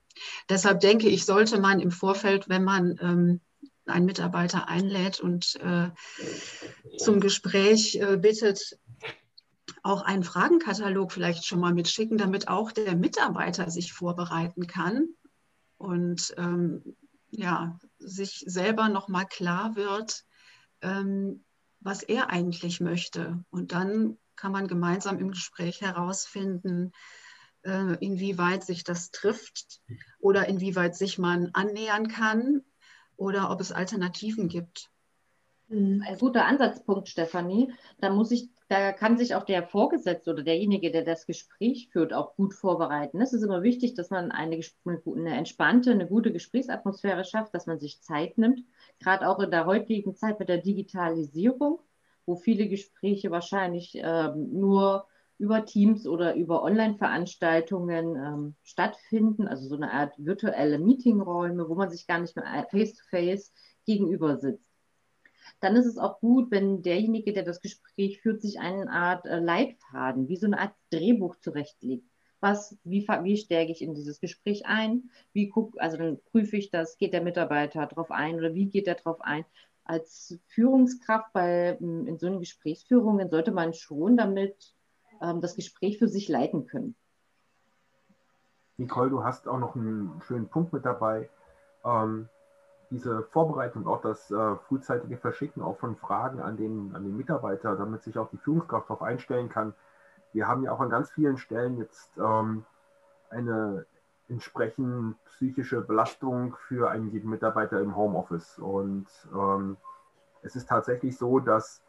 Deshalb 0.50 0.82
denke 0.82 1.10
ich, 1.10 1.26
sollte 1.26 1.60
man 1.60 1.80
im 1.80 1.90
Vorfeld, 1.90 2.48
wenn 2.48 2.64
man 2.64 2.96
ähm, 3.02 3.42
einen 3.88 4.06
Mitarbeiter 4.06 4.68
einlädt 4.68 5.20
und 5.20 5.56
äh, 5.56 5.90
zum 7.00 7.20
Gespräch 7.20 7.96
äh, 7.96 8.18
bittet, 8.18 8.78
auch 9.82 10.04
einen 10.04 10.24
Fragenkatalog 10.24 11.12
vielleicht 11.12 11.46
schon 11.46 11.60
mal 11.60 11.74
mitschicken, 11.74 12.20
damit 12.20 12.50
auch 12.50 12.72
der 12.72 12.96
Mitarbeiter 12.96 13.72
sich 13.72 13.94
vorbereiten 13.94 14.68
kann 14.68 15.08
und 15.78 16.36
ähm, 16.38 16.96
ja, 17.32 17.80
sich 17.98 18.44
selber 18.46 18.90
noch 18.90 19.08
mal 19.08 19.26
klar 19.26 19.76
wird, 19.76 20.24
ähm, 20.82 21.44
was 21.88 22.04
er 22.04 22.30
eigentlich 22.30 22.82
möchte. 22.82 23.46
Und 23.50 23.72
dann 23.72 24.18
kann 24.36 24.52
man 24.52 24.68
gemeinsam 24.68 25.20
im 25.20 25.32
Gespräch 25.32 25.80
herausfinden, 25.80 26.92
äh, 27.64 27.96
inwieweit 28.06 28.66
sich 28.66 28.84
das 28.84 29.10
trifft 29.12 29.80
oder 30.20 30.50
inwieweit 30.50 30.98
sich 30.98 31.18
man 31.18 31.50
annähern 31.54 32.10
kann 32.10 32.62
oder 33.16 33.50
ob 33.52 33.62
es 33.62 33.72
Alternativen 33.72 34.50
gibt. 34.50 34.92
Ein 35.70 36.04
guter 36.20 36.46
Ansatzpunkt, 36.46 37.08
Stefanie. 37.08 37.74
Da 38.00 38.10
muss 38.10 38.32
ich 38.32 38.50
da 38.70 38.92
kann 38.92 39.18
sich 39.18 39.34
auch 39.34 39.44
der 39.44 39.64
Vorgesetzte 39.64 40.32
oder 40.32 40.44
derjenige, 40.44 40.92
der 40.92 41.04
das 41.04 41.26
Gespräch 41.26 41.90
führt, 41.90 42.14
auch 42.14 42.36
gut 42.36 42.54
vorbereiten. 42.54 43.22
Es 43.22 43.32
ist 43.32 43.44
immer 43.44 43.64
wichtig, 43.64 43.94
dass 43.94 44.10
man 44.10 44.32
eine, 44.32 44.60
eine, 44.86 45.38
entspannte, 45.38 45.92
eine 45.92 46.08
gute 46.08 46.34
Gesprächsatmosphäre 46.34 47.24
schafft, 47.24 47.54
dass 47.54 47.66
man 47.66 47.80
sich 47.80 48.02
Zeit 48.02 48.38
nimmt. 48.38 48.64
Gerade 49.00 49.30
auch 49.30 49.40
in 49.40 49.52
der 49.52 49.66
heutigen 49.66 50.16
Zeit 50.16 50.40
mit 50.40 50.50
der 50.50 50.58
Digitalisierung, 50.58 51.80
wo 52.26 52.36
viele 52.36 52.68
Gespräche 52.68 53.32
wahrscheinlich 53.32 53.94
ähm, 53.96 54.50
nur 54.52 55.08
über 55.38 55.64
Teams 55.64 56.06
oder 56.06 56.36
über 56.36 56.62
Online-Veranstaltungen 56.64 58.16
ähm, 58.16 58.56
stattfinden, 58.64 59.48
also 59.48 59.70
so 59.70 59.76
eine 59.76 59.94
Art 59.94 60.14
virtuelle 60.18 60.80
Meetingräume, 60.80 61.70
wo 61.70 61.76
man 61.76 61.90
sich 61.90 62.06
gar 62.06 62.20
nicht 62.20 62.36
mehr 62.36 62.68
face-to-face 62.70 63.52
-face 63.52 63.52
gegenüber 63.86 64.38
sitzt 64.38 64.67
dann 65.60 65.76
ist 65.76 65.86
es 65.86 65.98
auch 65.98 66.20
gut, 66.20 66.52
wenn 66.52 66.82
derjenige, 66.82 67.34
der 67.34 67.44
das 67.44 67.62
Gespräch 67.62 68.22
führt, 68.22 68.42
sich 68.42 68.60
eine 68.60 68.90
Art 68.90 69.26
äh, 69.26 69.40
Leitfaden, 69.40 70.28
wie 70.30 70.38
so 70.38 70.48
eine 70.48 70.60
Art 70.60 70.74
Drehbuch 70.92 71.36
zurechtlegt. 71.38 72.06
Was, 72.40 72.78
wie, 72.84 73.08
wie 73.08 73.38
stärke 73.38 73.72
ich 73.72 73.82
in 73.82 73.96
dieses 73.96 74.20
Gespräch 74.20 74.66
ein? 74.66 75.10
Wie 75.34 75.50
guck, 75.50 75.80
also 75.80 75.98
dann 75.98 76.20
prüfe 76.32 76.58
ich 76.58 76.70
das, 76.70 76.98
geht 76.98 77.14
der 77.14 77.24
Mitarbeiter 77.24 77.86
darauf 77.88 78.12
ein 78.12 78.36
oder 78.36 78.54
wie 78.54 78.68
geht 78.68 78.88
er 78.88 78.96
darauf 78.96 79.22
ein? 79.22 79.44
Als 79.84 80.38
Führungskraft 80.48 81.34
bei, 81.34 81.78
in 81.80 82.18
so 82.20 82.28
einer 82.28 82.40
Gesprächsführungen 82.40 83.30
sollte 83.30 83.52
man 83.52 83.74
schon 83.74 84.18
damit 84.18 84.76
ähm, 85.22 85.42
das 85.42 85.56
Gespräch 85.56 85.98
für 85.98 86.08
sich 86.08 86.28
leiten 86.28 86.68
können. 86.68 86.96
Nicole, 88.78 89.10
du 89.10 89.24
hast 89.24 89.48
auch 89.48 89.58
noch 89.58 89.76
einen 89.76 90.22
schönen 90.22 90.48
Punkt 90.48 90.74
mit 90.74 90.86
dabei. 90.86 91.30
Ähm, 91.84 92.30
diese 92.90 93.24
Vorbereitung, 93.24 93.88
auch 93.88 94.02
das 94.02 94.32
äh, 94.32 94.56
frühzeitige 94.68 95.18
Verschicken 95.18 95.62
auch 95.62 95.78
von 95.78 95.96
Fragen 95.96 96.40
an 96.40 96.58
den, 96.58 96.96
an 96.96 97.04
den 97.04 97.18
Mitarbeiter, 97.18 97.76
damit 97.76 98.04
sich 98.04 98.18
auch 98.18 98.30
die 98.30 98.38
Führungskraft 98.38 98.90
darauf 98.90 99.02
einstellen 99.02 99.50
kann. 99.50 99.74
Wir 100.34 100.48
haben 100.48 100.64
ja 100.64 100.72
auch 100.72 100.80
an 100.80 100.90
ganz 100.90 101.12
vielen 101.12 101.38
Stellen 101.38 101.78
jetzt 101.78 102.12
ähm, 102.18 102.66
eine 103.30 103.86
entsprechend 104.30 105.16
psychische 105.26 105.82
Belastung 105.82 106.56
für 106.68 106.90
einen 106.90 107.10
jeden 107.12 107.30
Mitarbeiter 107.30 107.80
im 107.80 107.96
Homeoffice. 107.96 108.60
Und 108.60 109.08
ähm, 109.34 109.78
es 110.42 110.56
ist 110.56 110.68
tatsächlich 110.68 111.18
so, 111.18 111.40
dass 111.40 111.82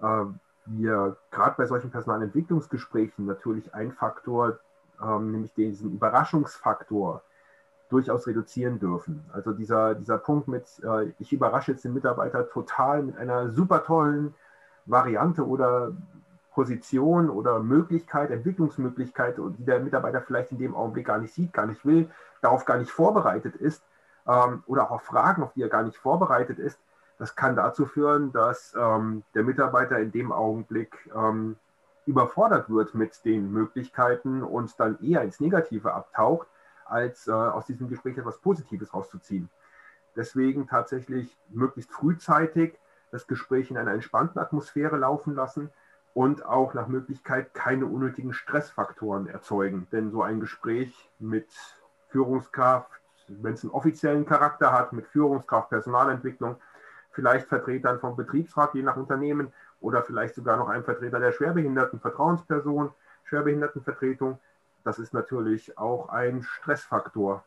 äh, 0.00 0.24
wir 0.66 1.16
gerade 1.30 1.54
bei 1.56 1.66
solchen 1.66 1.90
Personalentwicklungsgesprächen 1.90 3.26
natürlich 3.26 3.74
ein 3.74 3.92
Faktor, 3.92 4.58
ähm, 5.02 5.32
nämlich 5.32 5.54
diesen 5.54 5.92
Überraschungsfaktor, 5.92 7.22
durchaus 7.88 8.26
reduzieren 8.26 8.78
dürfen. 8.78 9.24
Also 9.32 9.52
dieser, 9.52 9.94
dieser 9.94 10.18
Punkt 10.18 10.48
mit, 10.48 10.64
äh, 10.82 11.12
ich 11.18 11.32
überrasche 11.32 11.72
jetzt 11.72 11.84
den 11.84 11.94
Mitarbeiter 11.94 12.48
total 12.48 13.02
mit 13.02 13.16
einer 13.16 13.50
super 13.50 13.84
tollen 13.84 14.34
Variante 14.86 15.46
oder 15.46 15.92
Position 16.52 17.28
oder 17.28 17.60
Möglichkeit, 17.60 18.30
Entwicklungsmöglichkeit, 18.30 19.36
die 19.58 19.64
der 19.64 19.80
Mitarbeiter 19.80 20.22
vielleicht 20.22 20.52
in 20.52 20.58
dem 20.58 20.74
Augenblick 20.74 21.06
gar 21.06 21.18
nicht 21.18 21.34
sieht, 21.34 21.52
gar 21.52 21.66
nicht 21.66 21.84
will, 21.84 22.08
darauf 22.40 22.64
gar 22.64 22.78
nicht 22.78 22.90
vorbereitet 22.90 23.56
ist 23.56 23.82
ähm, 24.26 24.62
oder 24.66 24.84
auch 24.84 24.92
auf 24.92 25.02
Fragen, 25.02 25.42
auf 25.42 25.52
die 25.52 25.62
er 25.62 25.68
gar 25.68 25.82
nicht 25.82 25.98
vorbereitet 25.98 26.58
ist, 26.58 26.78
das 27.18 27.34
kann 27.34 27.56
dazu 27.56 27.86
führen, 27.86 28.32
dass 28.32 28.74
ähm, 28.78 29.22
der 29.34 29.42
Mitarbeiter 29.42 29.98
in 29.98 30.12
dem 30.12 30.32
Augenblick 30.32 31.10
ähm, 31.14 31.56
überfordert 32.04 32.70
wird 32.70 32.94
mit 32.94 33.24
den 33.24 33.52
Möglichkeiten 33.52 34.42
und 34.42 34.78
dann 34.78 34.98
eher 35.02 35.22
ins 35.22 35.40
Negative 35.40 35.92
abtaucht 35.92 36.46
als 36.88 37.28
äh, 37.28 37.32
aus 37.32 37.66
diesem 37.66 37.88
Gespräch 37.88 38.18
etwas 38.18 38.38
Positives 38.38 38.92
rauszuziehen. 38.94 39.48
Deswegen 40.16 40.66
tatsächlich 40.66 41.36
möglichst 41.48 41.92
frühzeitig 41.92 42.78
das 43.10 43.26
Gespräch 43.26 43.70
in 43.70 43.78
einer 43.78 43.92
entspannten 43.92 44.40
Atmosphäre 44.40 44.96
laufen 44.96 45.34
lassen 45.34 45.70
und 46.14 46.44
auch 46.46 46.72
nach 46.74 46.88
Möglichkeit 46.88 47.52
keine 47.52 47.86
unnötigen 47.86 48.32
Stressfaktoren 48.32 49.26
erzeugen. 49.26 49.86
Denn 49.92 50.10
so 50.10 50.22
ein 50.22 50.40
Gespräch 50.40 51.10
mit 51.18 51.48
Führungskraft, 52.08 52.90
wenn 53.28 53.54
es 53.54 53.62
einen 53.62 53.72
offiziellen 53.72 54.24
Charakter 54.24 54.72
hat, 54.72 54.92
mit 54.92 55.06
Führungskraft, 55.08 55.68
Personalentwicklung, 55.68 56.56
vielleicht 57.10 57.48
Vertretern 57.48 58.00
vom 58.00 58.16
Betriebsrat, 58.16 58.74
je 58.74 58.82
nach 58.82 58.96
Unternehmen, 58.96 59.52
oder 59.80 60.02
vielleicht 60.02 60.34
sogar 60.34 60.56
noch 60.56 60.68
ein 60.68 60.84
Vertreter 60.84 61.20
der 61.20 61.32
Schwerbehinderten, 61.32 62.00
Vertrauensperson, 62.00 62.92
Schwerbehindertenvertretung, 63.24 64.38
das 64.86 65.00
ist 65.00 65.12
natürlich 65.12 65.76
auch 65.76 66.10
ein 66.10 66.44
Stressfaktor. 66.44 67.44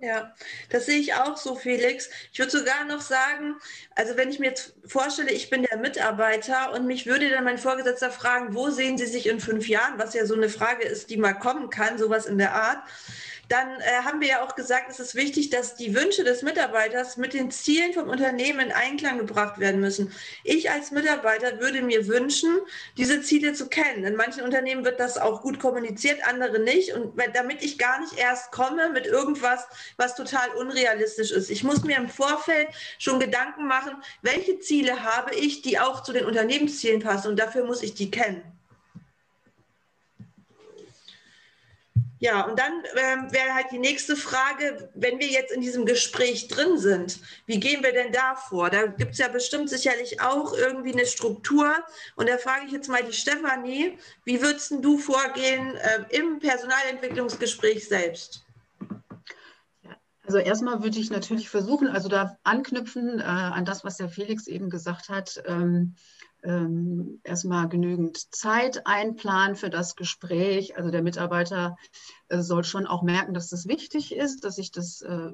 Ja, 0.00 0.34
das 0.70 0.86
sehe 0.86 0.98
ich 0.98 1.14
auch 1.14 1.36
so, 1.36 1.54
Felix. 1.54 2.08
Ich 2.32 2.38
würde 2.38 2.50
sogar 2.50 2.84
noch 2.84 3.00
sagen, 3.00 3.56
also 3.94 4.16
wenn 4.16 4.30
ich 4.30 4.38
mir 4.38 4.46
jetzt 4.46 4.74
vorstelle, 4.86 5.30
ich 5.30 5.50
bin 5.50 5.62
der 5.62 5.78
Mitarbeiter 5.78 6.72
und 6.72 6.86
mich 6.86 7.06
würde 7.06 7.30
dann 7.30 7.44
mein 7.44 7.58
Vorgesetzter 7.58 8.10
fragen, 8.10 8.54
wo 8.54 8.70
sehen 8.70 8.96
Sie 8.96 9.06
sich 9.06 9.28
in 9.28 9.38
fünf 9.38 9.68
Jahren, 9.68 9.98
was 9.98 10.14
ja 10.14 10.24
so 10.24 10.34
eine 10.34 10.48
Frage 10.48 10.84
ist, 10.84 11.10
die 11.10 11.18
mal 11.18 11.34
kommen 11.34 11.68
kann, 11.70 11.98
sowas 11.98 12.26
in 12.26 12.38
der 12.38 12.54
Art 12.54 12.82
dann 13.48 13.80
äh, 13.80 14.04
haben 14.04 14.20
wir 14.20 14.28
ja 14.28 14.44
auch 14.44 14.54
gesagt, 14.54 14.90
es 14.90 15.00
ist 15.00 15.14
wichtig, 15.14 15.50
dass 15.50 15.74
die 15.74 15.94
Wünsche 15.94 16.24
des 16.24 16.42
Mitarbeiters 16.42 17.16
mit 17.16 17.34
den 17.34 17.50
Zielen 17.50 17.92
vom 17.92 18.08
Unternehmen 18.08 18.60
in 18.60 18.72
Einklang 18.72 19.18
gebracht 19.18 19.58
werden 19.58 19.80
müssen. 19.80 20.12
Ich 20.42 20.70
als 20.70 20.90
Mitarbeiter 20.90 21.60
würde 21.60 21.82
mir 21.82 22.06
wünschen, 22.06 22.58
diese 22.96 23.22
Ziele 23.22 23.52
zu 23.52 23.68
kennen. 23.68 24.04
In 24.04 24.16
manchen 24.16 24.42
Unternehmen 24.42 24.84
wird 24.84 25.00
das 25.00 25.18
auch 25.18 25.42
gut 25.42 25.58
kommuniziert, 25.58 26.26
andere 26.26 26.58
nicht. 26.58 26.92
Und 26.92 27.20
damit 27.34 27.62
ich 27.62 27.78
gar 27.78 28.00
nicht 28.00 28.18
erst 28.18 28.52
komme 28.52 28.90
mit 28.90 29.06
irgendwas, 29.06 29.66
was 29.96 30.16
total 30.16 30.48
unrealistisch 30.56 31.30
ist. 31.30 31.50
Ich 31.50 31.64
muss 31.64 31.84
mir 31.84 31.96
im 31.96 32.08
Vorfeld 32.08 32.68
schon 32.98 33.20
Gedanken 33.20 33.66
machen, 33.66 33.94
welche 34.22 34.58
Ziele 34.58 35.02
habe 35.02 35.34
ich, 35.34 35.62
die 35.62 35.78
auch 35.78 36.02
zu 36.02 36.12
den 36.12 36.24
Unternehmenszielen 36.24 37.02
passen. 37.02 37.28
Und 37.28 37.38
dafür 37.38 37.64
muss 37.64 37.82
ich 37.82 37.94
die 37.94 38.10
kennen. 38.10 38.42
Ja, 42.20 42.46
und 42.46 42.58
dann 42.58 42.72
ähm, 42.96 43.32
wäre 43.32 43.54
halt 43.54 43.66
die 43.72 43.78
nächste 43.78 44.16
Frage, 44.16 44.88
wenn 44.94 45.18
wir 45.18 45.26
jetzt 45.26 45.52
in 45.52 45.60
diesem 45.60 45.84
Gespräch 45.84 46.48
drin 46.48 46.78
sind, 46.78 47.20
wie 47.46 47.58
gehen 47.58 47.82
wir 47.82 47.92
denn 47.92 48.12
da 48.12 48.36
vor? 48.36 48.70
Da 48.70 48.86
gibt 48.86 49.12
es 49.12 49.18
ja 49.18 49.28
bestimmt 49.28 49.68
sicherlich 49.68 50.20
auch 50.20 50.52
irgendwie 50.52 50.92
eine 50.92 51.06
Struktur. 51.06 51.74
Und 52.16 52.28
da 52.28 52.38
frage 52.38 52.66
ich 52.66 52.72
jetzt 52.72 52.88
mal 52.88 53.02
die 53.02 53.12
Stefanie, 53.12 53.98
wie 54.24 54.40
würdest 54.40 54.72
du 54.80 54.98
vorgehen 54.98 55.76
äh, 55.76 56.16
im 56.16 56.38
Personalentwicklungsgespräch 56.38 57.88
selbst? 57.88 58.44
Also 60.26 60.38
erstmal 60.38 60.82
würde 60.82 60.98
ich 60.98 61.10
natürlich 61.10 61.50
versuchen, 61.50 61.88
also 61.88 62.08
da 62.08 62.38
anknüpfen 62.44 63.20
äh, 63.20 63.24
an 63.24 63.64
das, 63.64 63.84
was 63.84 63.98
der 63.98 64.08
Felix 64.08 64.46
eben 64.46 64.70
gesagt 64.70 65.10
hat. 65.10 65.42
Ähm, 65.46 65.94
ähm, 66.44 67.20
erstmal 67.24 67.68
genügend 67.68 68.34
Zeit 68.34 68.86
einplanen 68.86 69.56
für 69.56 69.70
das 69.70 69.96
Gespräch. 69.96 70.76
Also 70.76 70.90
der 70.90 71.02
Mitarbeiter 71.02 71.76
äh, 72.28 72.40
soll 72.40 72.64
schon 72.64 72.86
auch 72.86 73.02
merken, 73.02 73.34
dass 73.34 73.48
das 73.48 73.66
wichtig 73.66 74.14
ist, 74.14 74.44
dass 74.44 74.58
ich 74.58 74.70
das 74.70 75.00
äh, 75.02 75.32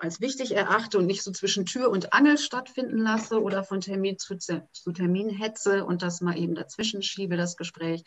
als 0.00 0.20
wichtig 0.20 0.54
erachte 0.54 0.98
und 0.98 1.06
nicht 1.06 1.22
so 1.22 1.32
zwischen 1.32 1.66
Tür 1.66 1.90
und 1.90 2.12
Angel 2.12 2.38
stattfinden 2.38 2.98
lasse 2.98 3.42
oder 3.42 3.64
von 3.64 3.80
Termin 3.80 4.18
zu, 4.18 4.36
zu 4.38 4.92
Termin 4.92 5.28
hetze 5.28 5.84
und 5.84 6.02
das 6.02 6.20
mal 6.20 6.38
eben 6.38 6.54
dazwischen 6.54 7.02
schiebe, 7.02 7.36
das 7.36 7.56
Gespräch, 7.56 8.04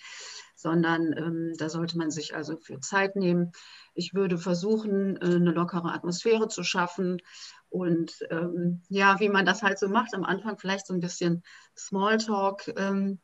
sondern 0.55 1.13
ähm, 1.17 1.53
da 1.57 1.69
sollte 1.69 1.97
man 1.97 2.11
sich 2.11 2.35
also 2.35 2.55
für 2.57 2.79
Zeit 2.79 3.15
nehmen. 3.15 3.51
Ich 3.93 4.13
würde 4.13 4.37
versuchen, 4.37 5.17
äh, 5.17 5.35
eine 5.35 5.51
lockere 5.51 5.91
Atmosphäre 5.91 6.47
zu 6.47 6.63
schaffen 6.63 7.21
und 7.71 8.19
ähm, 8.29 8.81
ja, 8.89 9.19
wie 9.21 9.29
man 9.29 9.45
das 9.45 9.63
halt 9.63 9.79
so 9.79 9.87
macht, 9.87 10.13
am 10.13 10.25
Anfang 10.25 10.59
vielleicht 10.59 10.85
so 10.85 10.93
ein 10.93 10.99
bisschen 10.99 11.41
Smalltalk 11.77 12.73
ähm, 12.77 13.19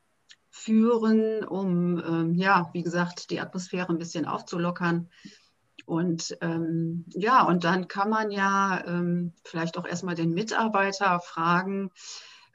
führen, 0.49 1.43
um 1.43 1.99
ähm, 1.99 2.33
ja, 2.33 2.69
wie 2.71 2.81
gesagt, 2.81 3.29
die 3.29 3.41
Atmosphäre 3.41 3.89
ein 3.89 3.97
bisschen 3.97 4.25
aufzulockern. 4.25 5.09
Und 5.85 6.37
ähm, 6.39 7.05
ja, 7.09 7.43
und 7.43 7.65
dann 7.65 7.89
kann 7.89 8.09
man 8.09 8.31
ja 8.31 8.83
ähm, 8.87 9.33
vielleicht 9.43 9.77
auch 9.77 9.85
erstmal 9.85 10.15
den 10.15 10.33
Mitarbeiter 10.33 11.19
fragen, 11.19 11.91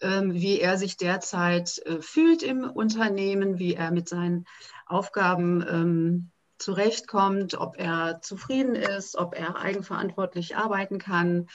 ähm, 0.01 0.33
wie 0.33 0.61
er 0.61 0.79
sich 0.79 0.97
derzeit 0.97 1.79
äh, 1.85 2.01
fühlt 2.01 2.43
im 2.43 2.65
Unternehmen, 2.65 3.59
wie 3.59 3.75
er 3.75 3.91
mit 3.91 4.09
seinen 4.09 4.47
Aufgaben 4.87 6.32
zurechtkommt, 6.63 7.55
ob 7.59 7.79
er 7.79 8.21
zufrieden 8.23 8.75
ist, 8.75 9.17
ob 9.17 9.35
er 9.35 9.57
eigenverantwortlich 9.57 10.57
arbeiten 10.57 10.99
kann. 10.99 11.49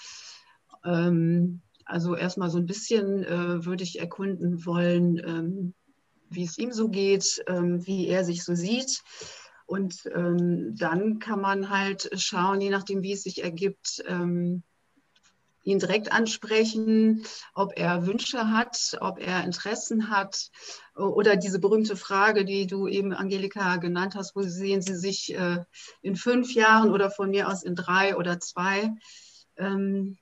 Ähm, 0.84 1.62
also 1.86 2.16
erstmal 2.16 2.50
so 2.50 2.58
ein 2.58 2.66
bisschen 2.66 3.24
äh, 3.24 3.66
würde 3.66 3.84
ich 3.84 4.00
erkunden 4.00 4.66
wollen, 4.66 5.18
ähm, 5.18 5.74
wie 6.30 6.44
es 6.44 6.58
ihm 6.58 6.72
so 6.72 6.90
geht, 6.90 7.44
ähm, 7.48 7.86
wie 7.86 8.08
er 8.08 8.26
sich 8.26 8.44
so 8.44 8.56
sieht. 8.56 9.02
Und 9.66 10.10
ähm, 10.14 10.76
dann 10.78 11.20
kann 11.20 11.42
man 11.42 11.70
halt 11.70 12.10
schauen, 12.16 12.62
je 12.62 12.70
nachdem, 12.70 13.04
wie 13.04 13.14
es 13.14 13.24
sich 13.24 13.44
ergibt, 13.44 14.04
ähm, 14.08 14.64
ihn 15.68 15.80
direkt 15.80 16.12
ansprechen, 16.12 17.26
ob 17.54 17.74
er 17.76 18.08
Wünsche 18.08 18.50
hat, 18.52 18.98
ob 19.02 19.20
er 19.20 19.44
Interessen 19.44 20.10
hat 20.10 20.50
oder 20.96 21.36
diese 21.36 21.60
berühmte 21.60 21.98
Frage, 21.98 22.46
die 22.46 22.68
du 22.68 22.88
eben, 22.88 23.14
Angelika, 23.14 23.76
genannt 23.76 24.16
hast, 24.16 24.36
wo 24.36 24.42
sehen 24.42 24.82
Sie 24.82 24.96
sich 24.96 25.36
äh, 25.36 25.64
in 26.02 26.16
fünf 26.16 26.54
Jahren 26.54 26.92
oder 26.92 27.12
von 27.12 27.30
mir 27.30 27.50
aus 27.50 27.64
in 27.64 27.76
drei 27.76 28.16
oder 28.16 28.40
zwei? 28.40 28.94
Ähm, 29.58 30.18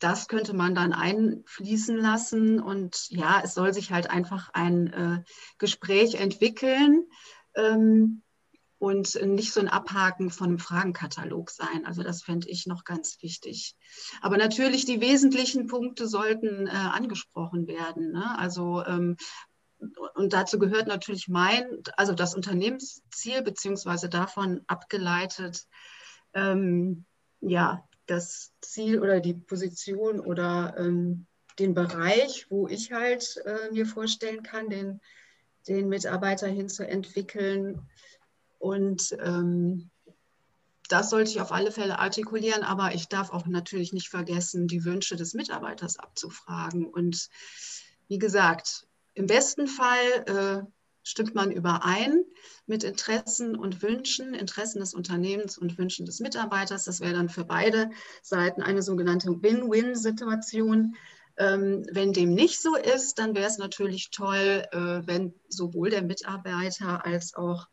das 0.00 0.26
könnte 0.26 0.54
man 0.54 0.74
dann 0.74 0.92
einfließen 0.92 1.96
lassen 1.96 2.60
und 2.60 3.06
ja, 3.10 3.40
es 3.44 3.54
soll 3.54 3.72
sich 3.72 3.92
halt 3.92 4.10
einfach 4.10 4.50
ein 4.52 4.92
äh, 4.92 5.22
Gespräch 5.58 6.16
entwickeln. 6.16 7.06
Ähm, 7.54 8.23
und 8.84 9.14
nicht 9.22 9.54
so 9.54 9.60
ein 9.60 9.68
Abhaken 9.68 10.28
von 10.28 10.48
einem 10.48 10.58
Fragenkatalog 10.58 11.48
sein. 11.50 11.86
Also 11.86 12.02
das 12.02 12.22
fände 12.22 12.50
ich 12.50 12.66
noch 12.66 12.84
ganz 12.84 13.16
wichtig. 13.22 13.76
Aber 14.20 14.36
natürlich 14.36 14.84
die 14.84 15.00
wesentlichen 15.00 15.66
Punkte 15.68 16.06
sollten 16.06 16.66
äh, 16.66 16.70
angesprochen 16.70 17.66
werden. 17.66 18.12
Ne? 18.12 18.38
Also 18.38 18.84
ähm, 18.84 19.16
und 20.14 20.34
dazu 20.34 20.58
gehört 20.58 20.86
natürlich 20.86 21.28
mein, 21.28 21.64
also 21.96 22.12
das 22.12 22.34
Unternehmensziel 22.34 23.42
beziehungsweise 23.42 24.10
davon 24.10 24.60
abgeleitet, 24.66 25.64
ähm, 26.34 27.06
ja, 27.40 27.88
das 28.04 28.52
Ziel 28.60 29.00
oder 29.00 29.20
die 29.20 29.34
Position 29.34 30.20
oder 30.20 30.74
ähm, 30.76 31.26
den 31.58 31.72
Bereich, 31.72 32.46
wo 32.50 32.68
ich 32.68 32.92
halt 32.92 33.40
äh, 33.46 33.72
mir 33.72 33.86
vorstellen 33.86 34.42
kann, 34.42 34.68
den, 34.68 35.00
den 35.66 35.88
Mitarbeiter 35.88 36.48
hinzuentwickeln. 36.48 37.88
Und 38.64 39.14
ähm, 39.22 39.90
das 40.88 41.10
sollte 41.10 41.30
ich 41.30 41.42
auf 41.42 41.52
alle 41.52 41.70
Fälle 41.70 41.98
artikulieren, 41.98 42.62
aber 42.62 42.94
ich 42.94 43.08
darf 43.08 43.30
auch 43.30 43.46
natürlich 43.46 43.92
nicht 43.92 44.08
vergessen, 44.08 44.68
die 44.68 44.86
Wünsche 44.86 45.16
des 45.16 45.34
Mitarbeiters 45.34 45.98
abzufragen. 45.98 46.86
Und 46.86 47.28
wie 48.08 48.18
gesagt, 48.18 48.86
im 49.12 49.26
besten 49.26 49.66
Fall 49.66 50.24
äh, 50.26 50.70
stimmt 51.02 51.34
man 51.34 51.52
überein 51.52 52.24
mit 52.64 52.84
Interessen 52.84 53.54
und 53.54 53.82
Wünschen, 53.82 54.32
Interessen 54.32 54.78
des 54.80 54.94
Unternehmens 54.94 55.58
und 55.58 55.76
Wünschen 55.76 56.06
des 56.06 56.20
Mitarbeiters. 56.20 56.84
Das 56.84 57.02
wäre 57.02 57.12
dann 57.12 57.28
für 57.28 57.44
beide 57.44 57.90
Seiten 58.22 58.62
eine 58.62 58.80
sogenannte 58.80 59.42
Win-Win-Situation. 59.42 60.96
Ähm, 61.36 61.84
wenn 61.92 62.14
dem 62.14 62.32
nicht 62.32 62.62
so 62.62 62.76
ist, 62.76 63.18
dann 63.18 63.34
wäre 63.34 63.46
es 63.46 63.58
natürlich 63.58 64.10
toll, 64.10 64.64
äh, 64.72 65.06
wenn 65.06 65.34
sowohl 65.48 65.90
der 65.90 66.02
Mitarbeiter 66.02 67.04
als 67.04 67.34
auch 67.34 67.68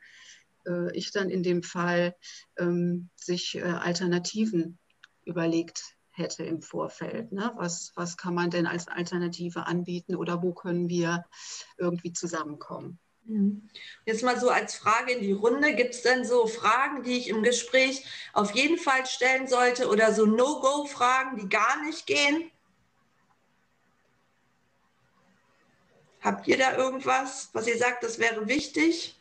äh, 0.68 0.96
ich 0.96 1.12
dann 1.12 1.30
in 1.30 1.44
dem 1.44 1.64
Fall 1.64 2.16
ähm, 2.58 3.10
sich 3.16 3.56
äh, 3.56 3.62
Alternativen 3.64 4.80
überlegt 5.24 5.96
hätte 6.12 6.44
im 6.44 6.62
Vorfeld. 6.62 7.32
Ne? 7.32 7.52
Was, 7.56 7.94
was 7.96 8.18
kann 8.18 8.34
man 8.34 8.50
denn 8.50 8.68
als 8.68 8.88
Alternative 8.88 9.66
anbieten 9.66 10.16
oder 10.16 10.42
wo 10.42 10.54
können 10.54 10.90
wir 10.90 11.26
irgendwie 11.78 12.14
zusammenkommen? 12.14 13.00
Mhm. 13.26 13.70
Jetzt 14.06 14.24
mal 14.24 14.40
so 14.40 14.50
als 14.50 14.76
Frage 14.76 15.14
in 15.14 15.22
die 15.22 15.32
Runde, 15.32 15.76
gibt 15.76 15.96
es 15.96 16.02
denn 16.02 16.26
so 16.26 16.48
Fragen, 16.48 17.04
die 17.04 17.18
ich 17.18 17.30
im 17.30 17.44
Gespräch 17.44 18.06
auf 18.34 18.52
jeden 18.52 18.78
Fall 18.78 19.06
stellen 19.06 19.48
sollte 19.48 19.90
oder 19.90 20.14
so 20.14 20.26
No-Go-Fragen, 20.26 21.38
die 21.38 21.50
gar 21.50 21.84
nicht 21.84 22.08
gehen? 22.08 22.52
Habt 26.22 26.48
ihr 26.48 26.58
da 26.58 26.78
irgendwas, 26.78 27.50
was 27.54 27.68
ihr 27.68 27.78
sagt, 27.78 28.04
das 28.04 28.20
wäre 28.20 28.48
wichtig? 28.48 29.21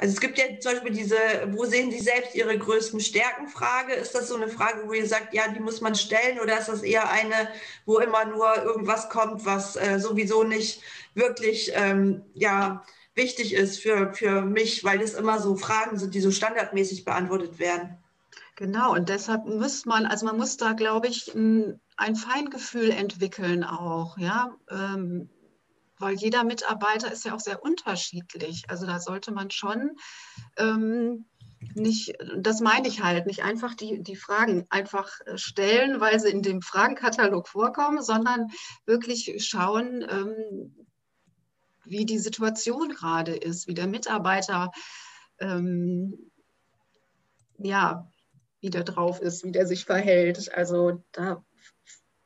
Also 0.00 0.14
es 0.14 0.20
gibt 0.20 0.38
ja 0.38 0.44
zum 0.60 0.72
Beispiel 0.72 0.94
diese, 0.94 1.18
wo 1.48 1.66
sehen 1.66 1.90
Sie 1.90 2.00
selbst 2.00 2.34
Ihre 2.34 2.56
größten 2.56 3.00
Stärken 3.00 3.48
Frage. 3.48 3.92
Ist 3.92 4.14
das 4.14 4.28
so 4.28 4.36
eine 4.36 4.48
Frage, 4.48 4.88
wo 4.88 4.94
ihr 4.94 5.06
sagt, 5.06 5.34
ja, 5.34 5.42
die 5.48 5.60
muss 5.60 5.82
man 5.82 5.94
stellen 5.94 6.40
oder 6.40 6.58
ist 6.58 6.70
das 6.70 6.82
eher 6.82 7.10
eine, 7.10 7.50
wo 7.84 7.98
immer 7.98 8.24
nur 8.24 8.56
irgendwas 8.64 9.10
kommt, 9.10 9.44
was 9.44 9.76
äh, 9.76 10.00
sowieso 10.00 10.42
nicht 10.42 10.80
wirklich 11.12 11.72
ähm, 11.74 12.22
ja, 12.32 12.82
wichtig 13.14 13.52
ist 13.52 13.82
für, 13.82 14.14
für 14.14 14.40
mich, 14.40 14.84
weil 14.84 15.00
das 15.00 15.12
immer 15.12 15.38
so 15.38 15.54
Fragen 15.54 15.98
sind, 15.98 16.14
die 16.14 16.22
so 16.22 16.30
standardmäßig 16.30 17.04
beantwortet 17.04 17.58
werden? 17.58 17.98
Genau, 18.56 18.94
und 18.94 19.10
deshalb 19.10 19.44
muss 19.44 19.84
man, 19.84 20.06
also 20.06 20.24
man 20.24 20.38
muss 20.38 20.56
da, 20.56 20.72
glaube 20.72 21.08
ich, 21.08 21.34
ein, 21.34 21.78
ein 21.98 22.16
Feingefühl 22.16 22.90
entwickeln 22.90 23.64
auch, 23.64 24.16
ja. 24.16 24.56
Ähm, 24.70 25.28
weil 26.00 26.14
jeder 26.14 26.44
Mitarbeiter 26.44 27.12
ist 27.12 27.24
ja 27.24 27.34
auch 27.34 27.40
sehr 27.40 27.62
unterschiedlich. 27.62 28.64
Also 28.68 28.86
da 28.86 28.98
sollte 28.98 29.32
man 29.32 29.50
schon 29.50 29.96
ähm, 30.56 31.26
nicht, 31.74 32.14
das 32.38 32.60
meine 32.60 32.88
ich 32.88 33.02
halt, 33.02 33.26
nicht 33.26 33.42
einfach 33.42 33.74
die, 33.74 34.02
die 34.02 34.16
Fragen 34.16 34.66
einfach 34.70 35.20
äh, 35.26 35.36
stellen, 35.36 36.00
weil 36.00 36.18
sie 36.18 36.30
in 36.30 36.42
dem 36.42 36.62
Fragenkatalog 36.62 37.48
vorkommen, 37.48 38.02
sondern 38.02 38.48
wirklich 38.86 39.34
schauen, 39.46 40.04
ähm, 40.08 40.86
wie 41.84 42.06
die 42.06 42.18
Situation 42.18 42.88
gerade 42.90 43.34
ist, 43.34 43.66
wie 43.68 43.74
der 43.74 43.86
Mitarbeiter 43.86 44.70
ähm, 45.38 46.30
ja, 47.58 48.10
wie 48.60 48.70
der 48.70 48.84
drauf 48.84 49.20
ist, 49.20 49.44
wie 49.44 49.52
der 49.52 49.66
sich 49.66 49.84
verhält. 49.84 50.52
Also 50.54 51.02
da 51.12 51.44